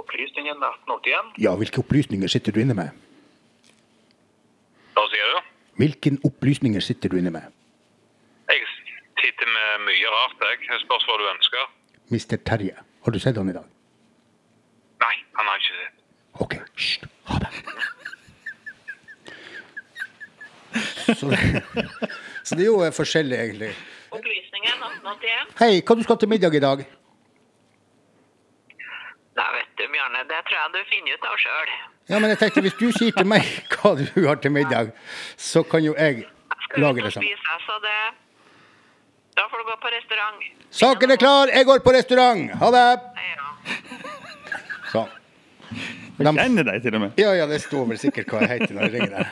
Opplysningen 0.00 0.56
1881. 0.60 1.32
Ja, 1.44 1.54
hvilke 1.58 1.80
opplysninger 1.82 2.28
sitter 2.30 2.52
du 2.54 2.60
inne 2.62 2.76
med? 2.76 2.90
Hva 4.94 5.04
sier 5.10 5.30
du? 5.32 5.50
Hvilke 5.80 6.12
opplysninger 6.28 6.84
sitter 6.84 7.08
du 7.12 7.18
inne 7.18 7.32
med? 7.34 7.48
Jeg 8.52 8.62
sitter 9.22 9.48
med 9.56 9.86
mye 9.88 10.12
rart, 10.14 10.44
jeg. 10.50 10.80
Spørs 10.84 11.06
hva 11.08 11.16
du 11.18 11.26
ønsker. 11.32 11.70
Mr. 12.12 12.36
Terje. 12.46 12.76
Har 13.04 13.12
du 13.12 13.18
sett 13.20 13.36
han 13.40 13.48
i 13.50 13.56
dag? 13.56 13.66
Nei, 15.02 15.14
han 15.38 15.50
har 15.50 15.60
ikke 15.60 15.80
sett. 15.80 16.04
OK, 16.44 16.54
hysj. 16.76 17.08
Ha 17.30 17.38
det. 17.42 17.50
Så 21.04 21.28
det, 21.30 21.38
så 22.46 22.56
det 22.56 22.64
er 22.66 22.70
jo 22.70 22.80
eh, 22.84 22.92
forskjellig, 22.96 23.36
egentlig. 23.38 23.72
Opplysningen 24.14 24.76
1881. 24.76 25.56
Hei, 25.60 25.72
hva 25.82 25.96
du 25.98 26.04
skal 26.06 26.20
til 26.22 26.30
middag 26.32 26.54
i 26.56 26.62
dag? 26.64 26.84
Nei, 29.34 29.48
vet 29.56 29.72
du, 29.80 29.84
Bjarne, 29.90 30.22
det 30.30 30.40
tror 30.46 30.58
jeg 30.60 30.72
du 30.76 30.80
finner 30.92 31.16
ut 31.18 31.26
av 31.30 31.40
sjøl. 31.42 31.72
Ja, 32.12 32.18
men 32.20 32.30
jeg 32.30 32.38
tenkte, 32.42 32.62
Hvis 32.64 32.76
du 32.78 32.86
sier 32.94 33.16
til 33.16 33.26
meg 33.26 33.48
hva 33.74 33.94
du 33.98 34.04
har 34.28 34.38
til 34.44 34.52
middag, 34.54 34.92
så 35.40 35.64
kan 35.66 35.84
jo 35.84 35.96
jeg 35.98 36.24
lage 36.78 37.02
det 37.02 37.12
sammen. 37.14 37.26
spise, 37.32 37.58
så 37.66 37.80
det 37.84 37.98
Da 39.34 39.48
får 39.50 39.58
du 39.58 39.66
gå 39.72 39.76
på 39.82 39.90
restaurant. 39.96 40.46
Saken 40.70 41.10
er 41.10 41.18
klar, 41.18 41.50
jeg 41.50 41.66
går 41.66 41.82
på 41.82 41.94
restaurant! 41.96 42.52
Ha 42.60 42.70
det! 42.74 42.86
Ja. 43.34 43.48
Sånn. 44.92 45.10
Jeg 46.18 46.30
kjenner 46.36 46.64
deg 46.68 46.82
til 46.84 46.94
og 46.94 47.00
med. 47.02 47.12
Ja, 47.18 47.32
ja, 47.34 47.46
det 47.50 47.60
står 47.64 47.86
vel 47.90 47.98
sikkert 47.98 48.28
hva 48.30 48.40
jeg 48.44 48.50
heter 48.60 48.74
når 48.76 48.82
jeg 48.86 48.92
ringer 48.94 49.14
deg. 49.18 49.26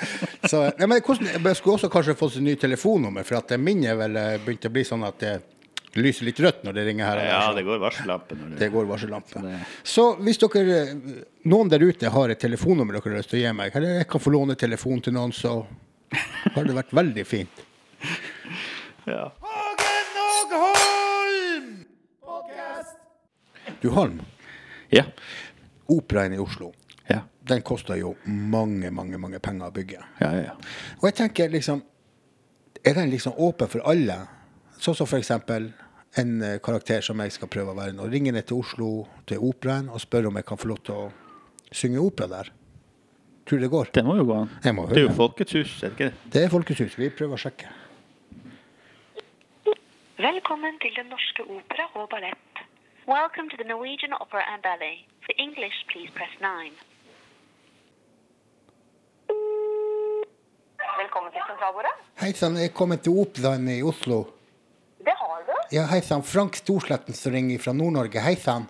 Så, 0.50 0.62
ja, 0.78 0.86
men 0.90 1.00
hvordan, 1.00 1.28
jeg 1.46 1.56
skulle 1.60 1.76
også 1.78 1.88
kanskje 1.92 2.14
fått 2.18 2.36
et 2.40 2.42
nytt 2.44 2.60
telefonnummer, 2.64 3.22
for 3.24 3.38
at 3.38 3.54
min 3.62 3.84
er 3.86 3.94
vel 4.00 4.16
eh, 4.18 4.38
begynt 4.44 4.66
å 4.66 4.72
bli 4.74 4.82
sånn 4.84 5.04
at 5.06 5.20
det 5.22 5.34
lyser 5.94 6.26
litt 6.26 6.40
rødt 6.42 6.64
når 6.66 6.74
det 6.74 6.84
ringer 6.88 7.06
her. 7.06 7.20
Ja, 7.28 7.42
det 7.54 7.62
går 7.68 7.78
varsellampe 7.78 8.34
når 8.34 8.50
det 8.56 8.58
det 8.64 8.68
går 8.74 8.88
varsellampe. 8.90 9.42
det- 9.44 9.60
Så 9.86 10.08
hvis 10.18 10.40
dere, 10.42 10.78
eh, 10.80 11.22
noen 11.46 11.70
der 11.70 11.86
ute 11.86 12.10
har 12.10 12.28
et 12.34 12.40
telefonnummer 12.42 12.98
dere 12.98 13.12
har 13.14 13.20
lyst 13.22 13.30
til 13.30 13.38
å 13.38 13.44
gi 13.46 13.52
meg, 13.54 13.76
eller 13.78 14.00
jeg 14.02 14.08
kan 14.10 14.20
få 14.20 14.32
låne 14.34 14.56
telefon 14.58 15.00
til 15.06 15.14
noen, 15.14 15.30
så 15.32 15.60
har 16.54 16.64
det 16.66 16.74
vært 16.74 16.90
veldig 16.92 17.26
fint. 17.26 17.64
Ja. 19.06 19.26
Du, 23.82 23.88
Holm, 23.90 24.20
Ja. 24.90 25.02
Operaen 25.88 26.34
i 26.34 26.38
Oslo, 26.38 26.72
Ja. 27.10 27.20
den 27.48 27.62
koster 27.62 27.96
jo 27.96 28.14
mange, 28.24 28.90
mange, 28.90 29.18
mange 29.18 29.38
penger 29.38 29.66
å 29.68 29.72
bygge. 29.72 30.00
Ja, 30.20 30.30
ja, 30.32 30.42
ja. 30.42 30.54
Og 31.00 31.08
jeg 31.10 31.14
tenker 31.14 31.48
liksom 31.50 31.82
er 32.84 32.94
den 32.94 33.10
liksom 33.10 33.32
åpen 33.40 33.68
for 33.68 33.80
alle? 33.88 34.26
Sånn 34.78 34.94
som 34.94 35.08
eksempel 35.18 35.70
en 36.20 36.42
eh, 36.42 36.58
karakter 36.62 37.00
som 37.00 37.18
jeg 37.20 37.32
skal 37.32 37.48
prøve 37.48 37.72
å 37.72 37.78
være 37.78 37.94
nå. 37.96 38.08
Ringer 38.12 38.32
ned 38.36 38.46
til 38.46 38.60
Oslo, 38.60 39.06
til 39.26 39.38
operaen, 39.42 39.88
og 39.88 40.02
spør 40.02 40.28
om 40.28 40.36
jeg 40.36 40.46
kan 40.46 40.60
få 40.60 40.68
lov 40.68 40.82
til 40.84 40.94
å 40.94 41.06
synge 41.74 42.02
opera 42.02 42.28
der. 42.28 42.50
Tror 43.48 43.60
det 43.60 43.70
går? 43.72 43.90
Det 43.92 44.04
må 44.04 44.16
jo 44.16 44.24
gå 44.28 44.36
an. 44.42 44.52
Det 44.62 44.72
er 44.72 45.02
jo. 45.02 45.08
Folkets 45.16 45.52
hus, 45.56 45.72
er 45.82 45.90
det 45.90 45.96
ikke 45.96 46.10
det? 46.10 46.30
Det 46.32 46.44
er 46.44 46.52
Folkets 46.52 46.80
hus. 46.84 46.94
Vi 47.00 47.10
prøver 47.12 47.36
å 47.36 47.42
sjekke. 47.44 47.72
Velkommen 50.20 50.78
til 50.80 50.94
Den 50.96 51.10
norske 51.12 51.42
opera 51.42 51.88
og 51.98 52.08
ballett. 52.12 52.62
Welcome 53.08 53.50
to 53.50 53.56
the 53.60 53.66
Norwegian 53.68 54.14
Opera 54.16 54.44
and 54.54 54.62
Ballet. 54.62 55.04
For 55.24 55.34
English, 55.38 55.86
please 55.90 56.10
press 56.12 56.34
9. 56.40 56.72
Velkommen 60.98 61.32
til 61.32 61.44
sentralbordet. 61.48 61.92
Hei 62.20 62.34
sann, 62.36 62.58
jeg 62.60 62.68
er 62.68 62.74
kommet 62.76 63.00
til 63.06 63.16
operaen 63.22 63.70
i 63.72 63.78
Oslo. 63.88 64.18
Det 65.00 65.14
har 65.16 65.46
du. 65.46 65.54
Ja, 65.72 65.86
hei 65.88 66.02
sann. 66.04 66.26
Frank 66.28 66.58
Storsletten 66.60 67.16
som 67.16 67.32
ringer 67.32 67.62
fra 67.64 67.72
Nord-Norge. 67.72 68.20
Hei 68.20 68.34
sann. 68.42 68.66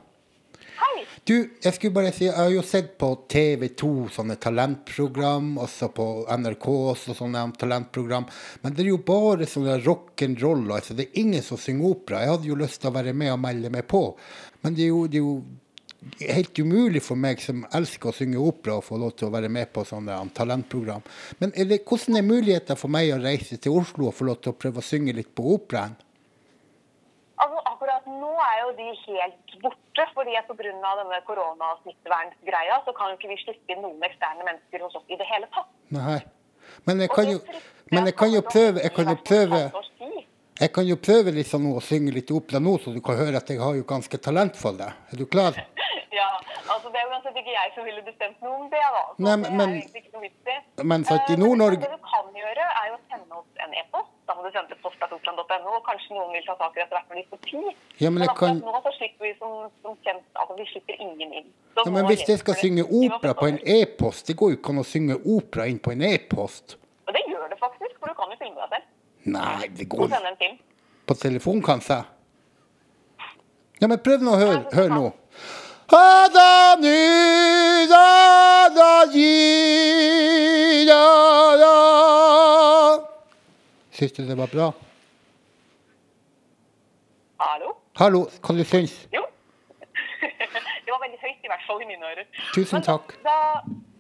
Hei. 0.79 1.03
Du, 1.27 1.35
jeg 1.65 1.75
skulle 1.75 1.97
bare 1.97 2.13
si, 2.15 2.29
jeg 2.29 2.39
har 2.39 2.55
jo 2.55 2.63
sett 2.63 2.95
på 3.03 3.11
TV2 3.35 3.91
sånne 4.15 4.39
talentprogram, 4.47 5.57
også 5.67 5.91
på 5.99 6.09
NRK 6.39 6.71
også 6.77 7.19
sånne 7.19 7.49
talentprogram, 7.59 8.31
men 8.63 8.79
det 8.79 8.87
er 8.87 8.93
jo 8.93 9.03
bare 9.03 9.51
sånne 9.51 9.81
rock'n'roll, 9.83 10.69
altså 10.79 10.95
det 10.95 11.09
er 11.09 11.21
ingen 11.25 11.43
som 11.43 11.59
synger 11.59 11.97
opera. 11.97 12.23
Jeg 12.23 12.37
hadde 12.37 12.51
jo 12.53 12.63
lyst 12.63 12.83
til 12.85 12.93
å 12.93 12.97
være 13.01 13.17
med 13.17 13.35
og 13.35 13.43
melde 13.43 13.75
meg 13.75 13.89
på, 13.91 14.07
men 14.63 14.79
det 14.79 14.87
er 14.87 14.93
jo, 14.93 15.05
det 15.11 15.19
er 15.19 15.27
jo 15.27 15.37
helt 16.21 16.59
umulig 16.59 17.03
for 17.03 17.19
meg 17.21 17.41
som 17.43 17.65
elsker 17.75 18.11
å 18.11 18.15
synge 18.15 18.41
opera, 18.41 18.79
å 18.79 18.85
få 18.85 18.99
lov 19.01 19.15
til 19.19 19.29
å 19.29 19.35
være 19.35 19.51
med 19.53 19.71
på 19.75 19.85
sånne 19.89 20.17
um, 20.21 20.31
talentprogram. 20.35 21.05
Men 21.41 21.55
er 21.59 21.69
det, 21.71 21.83
hvordan 21.89 22.21
er 22.21 22.27
muligheten 22.27 22.79
for 22.81 22.93
meg 22.93 23.13
å 23.15 23.21
reise 23.23 23.59
til 23.59 23.77
Oslo 23.81 24.11
og 24.11 24.19
få 24.19 24.29
lov 24.29 24.41
til 24.45 24.55
å 24.55 24.59
prøve 24.59 24.83
å 24.83 24.87
synge 24.87 25.17
litt 25.17 25.33
på 25.37 25.47
operaen? 25.57 25.97
Altså, 27.35 27.59
akkurat 27.73 28.07
nå 28.07 28.31
er 28.47 28.61
jo 28.61 28.71
de 28.79 28.91
helt 28.93 29.57
borte, 29.65 30.07
fordi 30.15 30.37
pga. 30.49 30.71
denne 31.01 31.21
koronasmitteverngreia 31.27 32.81
så 32.87 32.95
kan 32.97 33.11
jo 33.11 33.19
ikke 33.19 33.33
vi 33.33 33.41
slippe 33.43 33.75
inn 33.75 33.83
noen 33.83 34.07
eksterne 34.07 34.47
mennesker 34.47 34.87
hos 34.87 34.95
oss 35.01 35.11
i 35.11 35.19
det 35.19 35.27
hele 35.31 35.51
tatt. 35.57 35.71
Nei. 35.95 36.21
Men 36.89 37.03
jeg 37.05 37.11
kan 37.13 37.29
jo, 37.29 37.41
men 37.93 38.09
jeg 38.09 38.17
kan 38.17 38.33
jo 38.33 38.41
prøve, 38.47 38.81
jeg 38.81 38.95
kan 38.95 39.11
jo 39.11 39.19
prøve. 39.21 39.65
Jeg 40.55 40.71
kan 40.71 40.87
jo 40.87 40.95
prøve 41.03 41.33
liksom 41.35 41.65
nå 41.67 41.73
å 41.75 41.83
synge 41.83 42.13
litt 42.15 42.31
opera 42.31 42.61
nå, 42.63 42.77
så 42.79 42.93
du 42.95 43.01
kan 43.03 43.19
høre 43.19 43.41
at 43.41 43.49
jeg 43.51 43.59
har 43.59 43.75
jo 43.75 43.87
ganske 43.89 44.19
talent 44.23 44.55
for 44.55 44.79
det. 44.79 44.87
Er 45.11 45.19
du 45.19 45.27
klar? 45.27 45.59
Ja, 46.13 46.29
altså 46.73 46.89
Det 46.93 46.99
er 47.01 47.07
uansett 47.13 47.37
ikke 47.41 47.53
jeg 47.55 47.69
som 47.75 47.85
ville 47.85 48.03
bestemt 48.03 48.39
noe 48.43 48.55
om 48.61 48.71
det, 48.71 48.81
da. 48.97 49.03
Så 49.17 49.23
Nei, 49.23 49.37
det 49.37 49.53
men- 49.53 49.61
er 49.71 49.75
egentlig 49.81 50.01
ikke 50.05 50.13
noe 50.15 50.23
vits. 50.27 50.85
Men 50.91 51.01
at 51.09 51.31
i 51.31 51.33
Eh, 51.33 51.39
Nord-Norge 51.39 51.81
Det 51.81 51.91
du 51.97 52.01
kan 52.13 52.27
gjøre, 52.35 52.65
er 52.81 52.85
jo 52.91 52.95
å 52.99 53.03
sende 53.11 53.33
oss 53.39 53.51
en 53.65 53.73
e-post. 53.81 54.11
Da 54.27 54.33
må 54.35 54.41
du 54.45 54.51
sende 54.53 54.69
til 54.73 54.79
post.operaen.no, 54.85 55.71
og 55.79 55.85
kanskje 55.89 56.11
noen 56.17 56.33
vil 56.33 56.45
ta 56.47 56.55
tak 56.61 56.73
i 56.73 56.79
det 56.81 56.85
etter 56.87 56.97
hvert 56.99 57.09
når 57.11 57.17
de 57.21 57.25
får 57.31 57.41
tid. 57.51 57.71
Ja, 58.03 58.09
men 58.11 58.19
men 58.21 58.29
akkurat 58.29 58.51
kan- 58.51 58.61
nå 58.61 58.83
så 58.87 58.93
slipper 58.99 59.23
vi 59.29 59.33
som, 59.39 59.71
som 59.83 59.93
kjent 60.05 60.23
Altså, 60.35 60.53
vi 60.57 60.65
slipper 60.73 60.95
ingen 61.01 61.31
inn. 61.33 61.49
Ja, 61.77 61.91
Men 61.91 62.07
hvis 62.07 62.25
jeg 62.29 62.39
skal 62.39 62.55
synge 62.55 62.85
opera 62.85 63.33
på 63.35 63.47
en 63.49 63.59
e-post 63.67 64.27
Det 64.27 64.37
går 64.37 64.51
jo 64.51 64.57
ikke 64.57 64.71
an 64.71 64.79
å 64.79 64.87
synge 64.87 65.15
opera 65.27 65.67
inn 65.67 65.79
på 65.79 65.91
en 65.93 66.03
e-post. 66.03 66.77
Og 67.07 67.13
det 67.15 67.23
gjør 67.29 67.49
det 67.51 67.59
faktisk, 67.59 67.95
for 68.01 68.07
du 68.09 68.15
kan 68.15 68.31
jo 68.31 68.37
filme 68.39 68.57
deg 68.61 68.71
selv. 68.71 68.85
Nei, 69.27 69.69
det 69.69 69.89
går. 69.89 70.09
På 71.07 71.15
telefon, 71.15 71.61
kanskje? 71.63 72.05
Ja, 73.81 73.87
men 73.87 73.99
prøv 73.99 74.23
nå 74.23 74.31
å 74.33 74.39
høre. 74.39 74.61
Hør 74.73 74.89
nå. 74.89 75.13
Hada 75.91 76.77
nu, 76.81 76.99
da. 77.89 78.25
Syns 83.95 84.13
du 84.13 84.23
det 84.29 84.35
var 84.39 84.47
bra? 84.47 84.73
Hallo? 87.39 87.75
Hallo, 87.97 88.25
hva 88.43 88.55
du 88.59 88.65
syns 88.67 88.95
Jo. 89.15 89.23
det 90.85 90.91
var 90.91 90.99
veldig 91.05 91.21
høyt, 91.23 91.39
i 91.47 91.51
hvert 91.53 91.63
fall 91.69 91.83
i 91.85 91.87
mine 91.87 92.11
ører. 92.11 92.27
Tusen 92.57 92.81
Men 92.81 92.87
takk. 92.89 93.15
Da, 93.23 93.37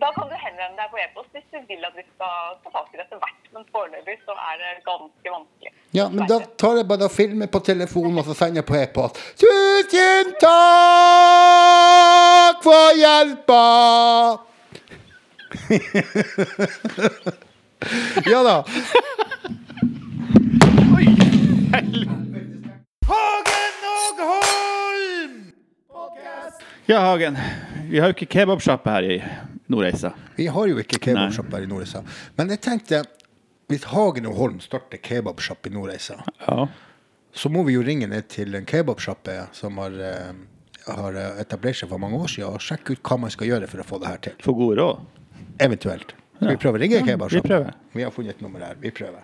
da 0.01 0.13
kan 0.17 0.29
du 0.29 0.35
henvende 0.35 0.77
deg 0.79 0.91
på 0.91 0.99
e-post 0.99 1.29
hvis 1.35 1.45
du 1.53 1.59
vil 1.69 1.85
at 1.87 1.95
vi 1.97 2.03
skal 2.03 2.57
ta 2.65 2.69
tak 2.75 2.89
i 2.93 2.97
det 2.99 3.05
etter 3.07 3.19
hvert. 3.23 3.43
Men 3.55 3.63
foreløpig 3.73 4.17
så 4.27 4.33
er 4.35 4.55
det 4.61 4.71
ganske 4.89 5.29
vanskelig. 5.37 5.73
Ja, 5.95 6.05
men 6.11 6.23
da 6.31 6.37
tar 6.61 6.75
jeg 6.81 6.87
bare 6.91 7.05
og 7.09 7.15
filmer 7.15 7.49
på 7.55 7.61
telefonen 7.69 8.19
og 8.19 8.25
så 8.29 8.35
sender 8.39 8.57
jeg 8.63 8.69
på 8.71 8.77
e-post. 8.81 9.15
Tusen 9.45 10.27
takk 10.43 12.59
for 12.67 12.87
hjelpa! 12.99 13.65
ja 18.33 18.41
da. 18.43 18.57
Oi, 20.99 21.07
Hagen 23.07 23.77
og 23.95 24.19
Holm! 24.27 25.35
Ja, 26.91 26.99
Hagen. 27.07 27.35
Vi 27.89 27.97
har 28.03 28.07
jo 28.11 28.15
ikke 28.19 28.33
kebabsjappe 28.35 28.91
her 28.91 29.05
i 29.07 29.23
Nordreisa. 29.69 30.13
Vi 30.37 30.47
har 30.53 30.67
jo 30.69 30.77
ikke 30.83 30.99
kebabsjapp 31.01 31.53
her 31.57 31.63
i 31.65 31.69
Nordreisa. 31.71 32.03
Men 32.37 32.51
jeg 32.53 32.61
tenkte, 32.67 33.03
hvis 33.73 33.85
Hagen 33.93 34.27
og 34.29 34.35
Holm 34.37 34.59
starter 34.61 35.01
kebabsjapp 35.01 35.67
i 35.67 35.71
Nordreisa, 35.73 36.19
Ja. 36.47 36.67
så 37.33 37.49
må 37.51 37.65
vi 37.65 37.73
jo 37.79 37.83
ringe 37.83 38.07
ned 38.07 38.29
til 38.29 38.55
en 38.55 38.67
kebabsjappe 38.67 39.49
som 39.57 39.79
har, 39.79 39.91
eh, 39.91 40.33
har 40.87 41.15
eh, 41.17 41.41
etablert 41.41 41.77
seg 41.81 41.89
for 41.89 41.99
mange 41.99 42.17
år 42.21 42.29
siden, 42.29 42.53
og 42.53 42.61
sjekke 42.61 42.93
ut 42.93 43.03
hva 43.03 43.19
man 43.19 43.31
skal 43.31 43.47
gjøre 43.49 43.67
for 43.69 43.79
å 43.81 43.85
få 43.89 44.01
det 44.01 44.09
her 44.09 44.19
til. 44.19 44.33
For 44.45 44.53
gode 44.55 44.77
råd. 44.77 45.01
Eventuelt. 45.61 46.13
Skal 46.37 46.49
vi 46.49 46.57
prøve 46.57 46.77
å 46.79 46.81
ringe 46.83 46.99
Ja, 47.01 47.07
kebabsjappa? 47.07 47.43
vi 47.43 47.49
prøver. 47.49 47.75
Vi 47.95 48.03
har 48.03 48.11
funnet 48.11 48.31
et 48.37 48.43
nummer 48.43 48.61
her. 48.61 48.75
Vi 48.81 48.91
prøver. 48.91 49.23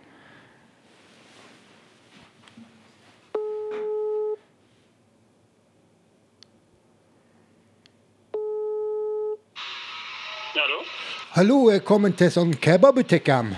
Hallo? 10.54 10.82
Hallo, 11.40 11.70
jeg 11.72 11.80
kommer 11.88 12.12
til 12.12 12.28
sånn 12.28 12.50
kebabbutikken. 12.60 13.54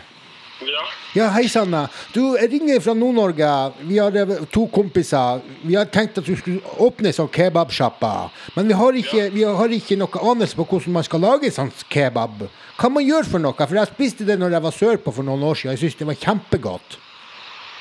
Ja. 0.63 0.83
Ja, 1.17 1.25
hei 1.35 1.49
sann. 1.51 1.73
Du, 2.15 2.37
jeg 2.39 2.53
ringer 2.53 2.79
fra 2.85 2.93
Nord-Norge. 2.95 3.49
Vi 3.89 3.97
har 3.99 4.15
eh, 4.21 4.45
to 4.55 4.69
kompiser. 4.71 5.41
Vi 5.65 5.75
har 5.75 5.89
tenkt 5.91 6.21
at 6.21 6.29
du 6.29 6.37
skulle 6.39 6.77
åpne 6.79 7.11
sånn 7.11 7.27
kebabsjappa. 7.35 8.13
Men 8.55 8.71
vi 8.71 8.77
har, 8.79 8.99
ikke, 9.01 9.25
vi 9.35 9.43
har 9.43 9.75
ikke 9.75 9.97
noe 9.99 10.21
anelse 10.31 10.55
på 10.55 10.67
hvordan 10.71 10.95
man 10.95 11.07
skal 11.09 11.25
lage 11.27 11.51
sånn 11.51 11.73
kebab. 11.91 12.45
Hva 12.79 12.91
man 12.95 13.03
gjør 13.03 13.27
for 13.33 13.43
noe? 13.43 13.59
For 13.59 13.81
jeg 13.81 13.91
spiste 13.91 14.29
det 14.29 14.37
når 14.39 14.55
jeg 14.55 14.65
var 14.69 14.77
sørpå 14.77 15.15
for 15.17 15.27
noen 15.27 15.43
år 15.49 15.59
siden. 15.59 15.75
Jeg 15.75 15.83
syns 15.83 15.99
det 15.99 16.09
var 16.13 16.21
kjempegodt. 16.23 16.99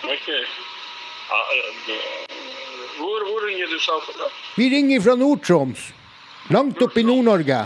Ok. 0.02 0.32
Eh, 0.32 1.94
hvor, 2.96 3.28
hvor 3.30 3.46
ringer 3.46 3.70
du 3.70 3.78
fra? 3.78 4.32
Vi 4.58 4.72
ringer 4.74 5.06
fra 5.06 5.14
Nord-Troms. 5.22 5.86
Langt 6.58 6.82
opp 6.82 6.98
i 6.98 7.06
Nord-Norge. 7.06 7.62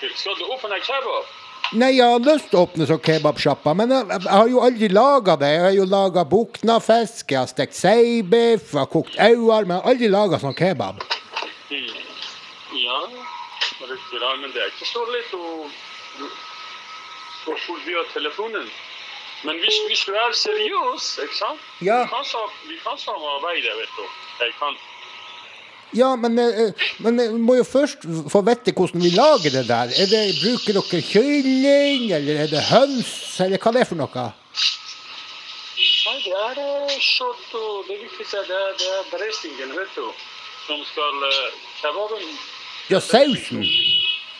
Skal 0.00 0.38
du 0.38 0.44
åpne 0.44 0.78
kebab? 0.84 1.34
Nei, 1.74 1.96
jeg 1.96 2.06
har 2.06 2.22
lyst 2.22 2.52
til 2.52 2.60
å 2.60 2.64
åpne 2.68 2.86
sånn 2.86 3.00
kebabsjappa, 3.02 3.72
men 3.74 3.90
jeg, 3.90 4.06
jeg 4.12 4.30
har 4.30 4.50
jo 4.52 4.60
aldri 4.62 4.90
laga 4.92 5.34
det. 5.40 5.48
Jeg 5.50 5.64
har 5.64 5.74
jo 5.74 5.86
laga 5.90 6.22
buknafisk, 6.30 7.32
jeg 7.32 7.40
har 7.40 7.50
stekt 7.50 7.74
seibiff, 7.74 8.68
jeg 8.70 8.78
har 8.78 8.90
kokt 8.92 9.16
auer, 9.18 9.66
men 9.66 9.74
jeg 9.74 9.82
har 9.82 9.94
aldri 9.94 10.10
laga 10.12 10.38
sånn 10.42 10.54
kebab. 10.54 11.02
Mm. 11.72 11.88
Ja, 12.84 13.00
riktig. 13.82 14.20
Ja, 14.22 14.34
men 14.38 14.54
det 14.54 14.62
er 14.62 14.70
ikke 14.70 14.90
så 14.92 15.02
lett 15.10 15.34
å 15.34 15.46
fort 17.46 17.82
via 17.86 18.04
telefonen. 18.12 18.70
Men 19.46 19.58
hvis, 19.62 19.76
hvis 19.88 20.04
du 20.06 20.14
er 20.14 20.32
seriøs, 20.34 21.08
ikke 21.24 21.36
sant? 21.36 21.66
Ja. 21.84 22.04
Vi 22.06 22.78
kan 22.84 22.98
samarbeide, 22.98 23.74
vet 23.80 23.98
du. 23.98 24.06
Jeg 24.40 24.54
kan. 24.60 24.78
Ja, 25.96 26.10
men, 26.20 26.38
eh, 26.38 26.72
men 27.04 27.18
jeg 27.22 27.32
må 27.40 27.56
jo 27.56 27.64
først 27.64 28.04
få 28.32 28.42
vite 28.46 28.72
hvordan 28.76 29.02
vi 29.04 29.10
lager 29.16 29.50
det 29.54 29.64
der. 29.68 29.92
Er 29.96 30.10
det, 30.10 30.22
bruker 30.42 30.76
dere 30.80 31.02
kylling, 31.10 32.10
eller 32.16 32.42
er 32.44 32.50
det 32.52 32.62
høns, 32.70 33.12
eller 33.40 33.58
hva 33.62 33.72
det 33.76 33.84
er 33.84 33.88
for 33.90 34.00
noe? 34.00 34.26
Nei, 36.06 36.16
det 36.24 36.34
er 36.38 36.58
eh, 36.62 36.96
kjøtt 37.02 37.54
og 37.58 37.88
det 37.88 37.96
viktigste 38.04 38.42
er 38.42 38.50
det, 38.50 38.90
er 38.98 39.08
dressingen, 39.14 39.72
vet 39.76 39.96
du. 39.98 40.06
Som 40.66 40.80
skal 40.88 41.24
eh, 41.30 41.56
Kebaben 41.80 42.28
Ja, 42.90 43.00
sausen. 43.02 43.62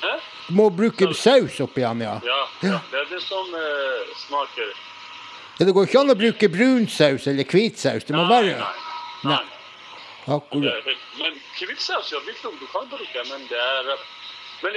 Hæ? 0.02 0.12
Du 0.48 0.54
må 0.54 0.68
bruke 0.70 1.08
saus 1.18 1.56
oppi 1.64 1.82
den, 1.82 2.04
ja. 2.06 2.18
Ja, 2.22 2.40
Ja. 2.62 2.78
det 2.92 3.00
er 3.00 3.08
det 3.10 3.22
som 3.24 3.48
eh, 3.54 4.14
smaker. 4.26 4.70
Ja, 5.58 5.64
Det 5.64 5.72
går 5.74 5.86
ikke 5.88 6.00
an 6.04 6.12
å 6.12 6.18
bruke 6.18 6.48
brun 6.52 6.86
saus 6.92 7.26
eller 7.30 7.44
hvit 7.48 7.78
saus. 7.80 8.04
Det 8.04 8.14
må 8.14 8.26
være 8.28 8.54
nei. 8.58 8.72
Nei. 9.24 9.42
Nei. 10.26 10.38
Det 10.38 10.42
akkurat. 10.42 10.74
er 10.74 10.82
helt- 10.90 11.18
Men 11.18 11.40
hvitsaus, 11.60 12.12
ja, 12.12 12.18
vet 12.26 12.42
du, 12.42 12.50
du 12.60 12.66
kan 12.66 12.88
bruke, 12.88 13.24
men 13.30 13.46
det 13.48 13.58
er 13.58 13.96
Men 14.62 14.72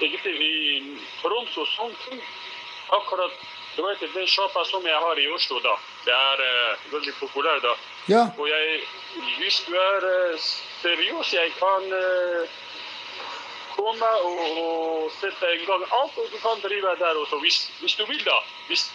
egentlig 0.00 0.40
i 0.40 0.98
Tromsø 1.22 1.60
og 1.60 1.68
sånne 1.76 1.96
ting 2.08 2.22
Akkurat 2.92 3.32
vet, 3.76 4.00
den 4.14 4.26
sjappa 4.28 4.64
som 4.68 4.84
jeg 4.86 4.98
har 5.00 5.16
i 5.18 5.28
Oslo, 5.32 5.60
da, 5.64 5.76
det 6.04 6.12
er 6.12 6.42
eh, 6.44 6.82
veldig 6.92 7.14
populær, 7.20 7.60
da. 7.64 7.72
Ja, 8.10 8.24
Og 8.38 8.48
jeg, 8.48 8.82
hvis 9.38 9.62
du 9.68 9.72
er 9.78 10.04
eh, 10.08 10.38
seriøs, 10.82 11.32
jeg 11.32 11.52
kan 11.56 11.86
eh, 11.96 12.50
komme 13.72 14.10
og, 14.26 14.42
og 14.60 15.12
sette 15.20 15.52
en 15.54 15.64
gang 15.70 15.86
alt, 15.88 16.18
og 16.18 16.28
du 16.32 16.36
kan 16.42 16.60
drive 16.64 16.96
der 17.00 17.20
også, 17.22 17.38
hvis, 17.40 17.62
hvis 17.80 17.94
du 17.96 18.04
vil, 18.10 18.20
da. 18.26 18.36
Hvis, 18.68 18.90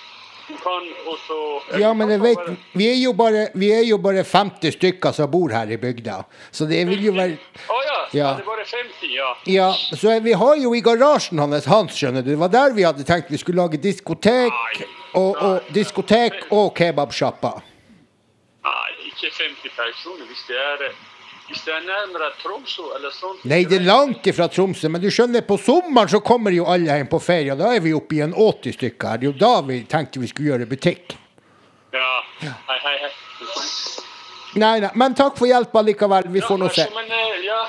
kan 0.55 0.85
også 1.11 1.79
Ja, 1.79 1.93
men 1.93 2.09
jeg 2.13 2.21
vet, 2.21 2.49
vi 2.73 2.87
er 2.87 2.95
jo 3.01 3.13
bare, 3.17 3.47
vi 3.53 3.71
er 3.75 3.83
jo 3.87 3.97
bare 3.99 4.23
50 4.23 4.77
stykker 4.77 5.11
som 5.15 5.31
bor 5.31 5.51
her 5.51 5.67
i 5.71 5.77
bygda. 5.77 6.21
Så 6.51 6.65
det 6.69 6.85
vil 6.87 7.03
jo 7.09 7.13
være 7.17 7.35
Å 7.67 7.73
oh, 7.73 7.83
Ja. 7.87 7.97
ja. 8.13 8.29
det 8.37 8.45
er 8.45 8.47
bare 8.47 8.65
50, 8.65 9.11
ja. 9.11 9.31
Ja, 9.51 9.69
så 9.73 10.19
vi 10.23 10.35
har 10.39 10.55
jo 10.61 10.73
i 10.75 10.81
garasjen 10.81 11.39
hans, 11.43 11.67
Hans, 11.67 11.97
skjønner 11.97 12.23
du. 12.23 12.31
Det 12.31 12.39
var 12.39 12.53
der 12.53 12.75
vi 12.77 12.85
hadde 12.87 13.03
tenkt 13.07 13.31
vi 13.31 13.41
skulle 13.41 13.61
lage 13.65 13.81
diskotek 13.83 14.53
og, 15.13 15.35
og, 15.35 15.67
diskotek 15.75 16.47
og 16.51 16.71
kebabsjappa. 16.77 17.53
Nei, 18.67 18.89
ikke 19.11 19.31
50 19.33 19.75
personer. 19.75 20.25
Hvis 20.29 20.43
det 20.47 20.59
er, 20.61 20.87
hvis 21.47 21.61
det 21.63 21.71
er 21.71 21.83
nærmere 21.87 22.27
Tromsø 22.41 22.89
eller 22.97 23.13
sånt. 23.15 23.45
Nei, 23.47 23.61
det 23.69 23.79
er 23.79 23.85
langt 23.87 24.27
ifra 24.27 24.49
Tromsø, 24.51 24.89
men 24.91 25.01
du 25.03 25.07
skjønner, 25.13 25.45
på 25.47 25.55
sommeren 25.61 26.11
så 26.11 26.19
kommer 26.25 26.51
jo 26.55 26.67
alle 26.67 26.97
hjem 26.99 27.07
på 27.11 27.21
ferie, 27.23 27.53
og 27.53 27.61
da 27.61 27.71
er 27.75 27.83
vi 27.85 27.95
oppe 27.95 28.17
i 28.17 28.21
en 28.25 28.35
80 28.35 28.75
stykker 28.75 29.13
her. 29.13 29.21
Det 29.21 29.29
er 29.29 29.31
jo 29.31 29.39
da 29.39 29.53
vi 29.69 29.79
tenkte 29.87 30.19
vi 30.23 30.27
skulle 30.31 30.51
gjøre 30.51 30.67
butikk. 30.67 31.15
Ja. 31.95 32.11
Hei, 32.43 32.77
hei, 32.83 32.95
hei. 33.05 33.11
Nei, 34.57 34.75
nei, 34.81 34.91
men 34.97 35.15
takk 35.15 35.37
for 35.37 35.47
hjelpa 35.47 35.83
likevel. 35.85 36.27
Vi 36.33 36.41
får 36.43 36.59
nå 36.59 36.69
se. 36.73 36.87
Men, 36.95 37.11
eh, 37.13 37.43
ja, 37.45 37.59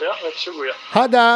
ja, 0.00 0.12
vær 0.22 0.36
så 0.38 0.54
god, 0.56 0.66
ja. 0.70 0.76
Ha 0.94 1.06
det! 1.10 1.30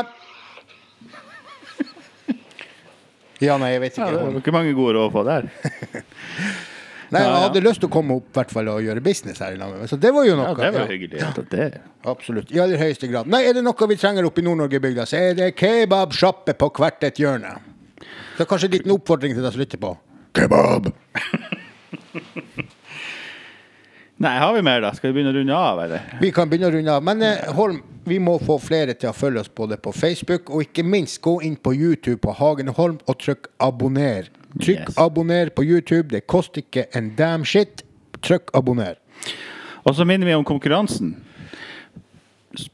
Ja, 3.42 3.56
nei, 3.60 3.74
jeg 3.74 3.80
vet 3.82 3.96
ikke. 3.98 4.06
Ja, 4.06 4.12
det 4.14 4.22
var 4.22 4.40
ikke 4.40 4.54
mange 4.54 4.76
gode 4.76 4.94
råd 4.96 5.10
å 5.10 5.12
få 5.12 5.24
der. 5.26 5.50
Nei, 7.14 7.20
jeg 7.22 7.30
Ja, 7.30 7.34
ja. 7.36 7.42
hadde 7.46 7.62
lyst 7.62 7.80
til 7.84 7.88
å 7.88 7.92
komme 7.94 8.16
opp 8.18 8.32
hvert 8.34 8.50
fall 8.52 8.68
og 8.72 8.80
gjøre 8.82 9.02
business 9.04 9.38
her 9.44 9.54
i 9.54 9.58
landet. 9.60 9.86
Så 9.90 9.96
det 10.02 10.10
var 10.16 10.26
jo 10.26 10.34
noe. 10.38 10.50
Ja, 10.50 10.54
det 10.58 10.72
var 10.74 10.90
hyggelig. 10.90 11.20
Ja. 11.22 11.30
Det. 11.54 11.68
Absolutt. 12.10 12.50
I 12.54 12.58
aller 12.64 12.80
høyeste 12.80 13.08
grad. 13.12 13.30
Nei, 13.30 13.44
er 13.48 13.54
det 13.56 13.62
noe 13.64 13.88
vi 13.90 13.96
trenger 14.00 14.26
oppe 14.28 14.42
i 14.42 14.46
Nord-Norge-bygda, 14.48 15.06
så 15.08 15.20
er 15.20 15.38
det 15.38 15.52
kebabsjappe 15.60 16.56
på 16.58 16.70
hvert 16.80 17.06
et 17.06 17.22
hjørne. 17.22 17.54
Så 18.36 18.48
kanskje 18.50 18.66
en 18.68 18.74
liten 18.76 18.92
oppfordring 18.96 19.36
til 19.36 19.44
deg 19.46 19.54
som 19.54 19.62
lytter 19.62 19.80
på. 19.80 19.94
Kebab! 20.34 20.90
Nei, 24.16 24.38
har 24.38 24.52
vi 24.54 24.62
mer, 24.62 24.80
da? 24.80 24.92
Skal 24.94 25.10
vi 25.10 25.16
begynne 25.18 25.32
å 25.34 25.36
runde 25.40 25.56
av, 25.58 25.80
eller? 25.82 26.04
Vi 26.22 26.28
kan 26.34 26.48
begynne 26.50 26.68
å 26.70 26.74
runde 26.76 26.92
av. 26.94 27.02
Men 27.04 27.22
eh, 27.26 27.48
Holm, 27.56 27.80
vi 28.06 28.20
må 28.22 28.36
få 28.42 28.60
flere 28.62 28.94
til 28.94 29.10
å 29.10 29.16
følge 29.16 29.42
oss 29.42 29.50
både 29.50 29.76
på 29.82 29.90
Facebook, 29.94 30.52
og 30.54 30.62
ikke 30.68 30.84
minst 30.86 31.18
gå 31.24 31.40
inn 31.46 31.56
på 31.58 31.72
YouTube 31.74 32.20
på 32.22 32.34
Hagen 32.38 32.70
Holm 32.76 33.00
og 33.10 33.18
trykk 33.20 33.50
abonner. 33.66 34.30
Trykk 34.60 34.88
Yes. 34.88 34.98
abonner 34.98 35.48
på 35.50 35.64
YouTube. 35.64 36.08
Det 36.10 36.26
koster 36.26 36.62
ikke 36.62 36.86
en 36.96 37.14
damn 37.16 37.44
shit. 37.44 37.82
Trykk 38.22 38.50
abonner. 38.54 38.94
Og 39.84 39.94
så 39.94 40.04
minner 40.06 40.26
vi 40.26 40.34
om 40.34 40.44
konkurransen. 40.44 41.16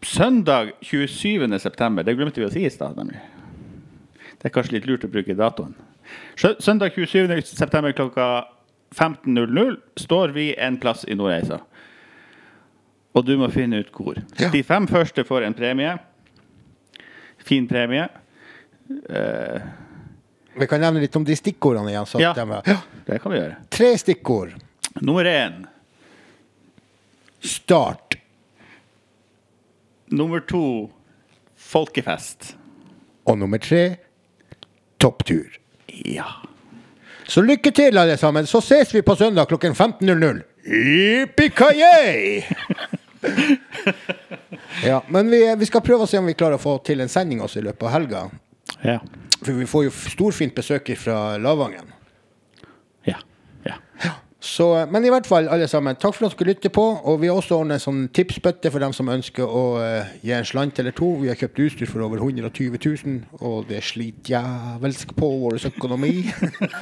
Søndag 0.02 0.72
27. 0.82 1.58
september. 1.58 2.02
Det 2.04 2.14
glemte 2.18 2.40
vi 2.40 2.46
å 2.46 2.52
si 2.52 2.64
i 2.66 2.70
stad, 2.70 2.96
nemlig. 3.00 3.18
Det 4.40 4.48
er 4.50 4.52
kanskje 4.54 4.76
litt 4.76 4.86
lurt 4.88 5.04
å 5.04 5.10
bruke 5.12 5.34
datoen. 5.36 5.74
Søndag 6.36 6.92
27. 6.94 7.40
september 7.48 7.92
klokka 7.96 8.44
15.00 8.94 9.76
står 9.96 10.32
vi 10.36 10.50
en 10.58 10.76
plass 10.82 11.04
i 11.08 11.14
Nordreisa. 11.14 11.60
Og 13.14 13.24
du 13.26 13.36
må 13.40 13.48
finne 13.50 13.80
ut 13.82 13.90
hvor. 13.94 14.20
Ja. 14.38 14.50
De 14.52 14.62
fem 14.62 14.86
første 14.90 15.24
får 15.26 15.46
en 15.48 15.54
premie. 15.54 15.96
Fin 17.42 17.66
premie. 17.70 18.06
Vi 20.60 20.66
kan 20.68 20.80
nevne 20.82 21.00
litt 21.00 21.16
om 21.16 21.24
de 21.24 21.36
stikkordene 21.36 21.88
igjen. 21.92 22.06
Så 22.06 22.20
Ja. 22.20 22.32
de 22.36 22.60
ja. 22.66 22.76
Det 23.06 23.18
kan 23.22 23.32
vi 23.32 23.38
gjøre. 23.38 23.56
Tre 23.70 23.98
stikkord. 23.98 24.54
Nummer 25.00 25.24
én. 25.24 25.66
Start. 27.40 28.16
Nummer 30.10 30.40
to. 30.40 30.90
Folkefest. 31.56 32.56
Og 33.24 33.38
nummer 33.38 33.58
tre 33.58 33.96
topptur. 34.98 35.48
Ja. 35.86 36.26
Så 37.26 37.40
lykke 37.42 37.70
til, 37.72 37.98
alle 37.98 38.16
sammen. 38.18 38.46
Så 38.46 38.60
ses 38.60 38.94
vi 38.94 39.02
på 39.02 39.16
søndag 39.16 39.46
klokken 39.48 39.72
15.00. 39.74 40.42
Yippee-ki-yay! 40.66 42.42
ja, 44.84 45.02
men 45.08 45.30
vi, 45.30 45.54
vi 45.56 45.66
skal 45.66 45.80
prøve 45.80 46.04
å 46.04 46.10
se 46.10 46.18
om 46.18 46.26
vi 46.26 46.34
klarer 46.34 46.58
å 46.58 46.62
få 46.62 46.78
til 46.84 47.00
en 47.00 47.08
sending 47.08 47.40
også 47.40 47.62
i 47.62 47.64
løpet 47.70 47.86
av 47.86 47.94
helga. 47.94 48.24
Ja. 48.84 48.98
For 49.40 49.56
vi 49.56 49.68
får 49.68 49.86
jo 49.88 49.94
storfint 50.12 50.54
besøk 50.56 50.90
fra 51.00 51.38
Lavangen. 51.40 51.92
Ja. 53.08 53.20
ja. 53.66 53.78
Så, 54.40 54.64
men 54.88 55.04
i 55.04 55.10
hvert 55.12 55.26
fall, 55.28 55.50
alle 55.52 55.66
sammen, 55.68 55.98
takk 56.00 56.14
for 56.16 56.24
at 56.24 56.38
dere 56.38 56.54
lytter 56.54 56.72
på. 56.72 56.82
Og 57.08 57.18
vi 57.20 57.28
har 57.28 57.36
også 57.36 57.58
ordnet 57.60 57.76
en 57.76 57.82
sånn 57.82 58.00
tipsbøtte 58.16 58.70
for 58.72 58.80
dem 58.80 58.94
som 58.96 59.10
ønsker 59.12 59.44
å 59.44 59.64
uh, 59.76 60.12
gi 60.24 60.32
en 60.32 60.48
slant 60.48 60.80
eller 60.80 60.94
to. 60.96 61.10
Vi 61.20 61.28
har 61.28 61.36
kjøpt 61.36 61.60
utstyr 61.66 61.90
for 61.90 62.06
over 62.06 62.22
120 62.24 62.78
000, 62.80 63.18
og 63.44 63.68
det 63.68 63.82
sliter 63.84 64.32
jævelsk 64.32 65.12
på 65.18 65.28
vår 65.42 65.58
økonomi. 65.68 66.14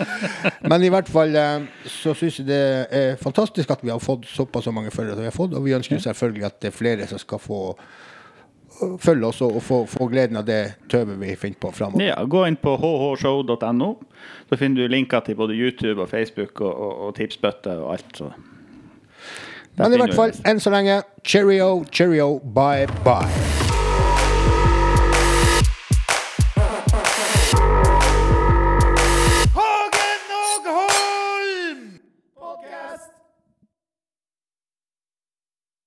men 0.71 0.87
i 0.87 0.93
hvert 0.95 1.11
fall 1.11 1.35
uh, 1.35 1.67
så 1.91 2.15
syns 2.19 2.39
jeg 2.39 2.47
det 2.53 2.63
er 2.95 3.19
fantastisk 3.19 3.75
at 3.75 3.83
vi 3.83 3.91
har 3.91 4.03
fått 4.03 4.31
såpass 4.31 4.71
mange 4.71 4.95
følgere 4.95 5.19
som 5.19 5.27
vi 5.27 5.33
har 5.33 5.39
fått. 5.41 5.59
Og 5.59 5.67
vi 5.67 5.75
ønsker 5.75 6.07
selvfølgelig 6.07 6.47
at 6.53 6.63
det 6.63 6.71
er 6.71 6.79
flere 6.79 7.11
som 7.11 7.19
skal 7.19 7.43
få 7.43 7.63
følge 9.01 9.31
oss 9.31 9.41
og 9.45 9.59
få, 9.65 9.83
få 9.89 10.09
gleden 10.13 10.41
av 10.41 10.47
det 10.49 10.61
tøvet 10.93 11.19
vi 11.21 11.35
finner 11.39 11.61
på 11.63 11.73
framover. 11.75 12.05
Ja, 12.07 12.19
gå 12.25 12.45
inn 12.49 12.59
på 12.61 12.77
hhshow.no. 12.81 13.91
Så 14.49 14.61
finner 14.61 14.85
du 14.85 14.95
linker 14.95 15.25
til 15.27 15.39
både 15.39 15.57
YouTube 15.59 16.03
og 16.03 16.11
Facebook 16.13 16.61
og, 16.61 16.73
og, 16.73 16.95
og 17.09 17.15
tipsbøtter 17.19 17.83
og 17.85 17.93
alt. 17.99 18.23
Så. 18.23 18.33
Men 19.79 19.95
i 19.95 20.01
hvert 20.03 20.17
fall, 20.19 20.35
enn 20.49 20.63
så 20.63 20.75
lenge, 20.75 21.03
cheerio, 21.25 21.85
cheerio, 21.93 22.39
bye, 22.55 22.91
bye. 23.07 23.48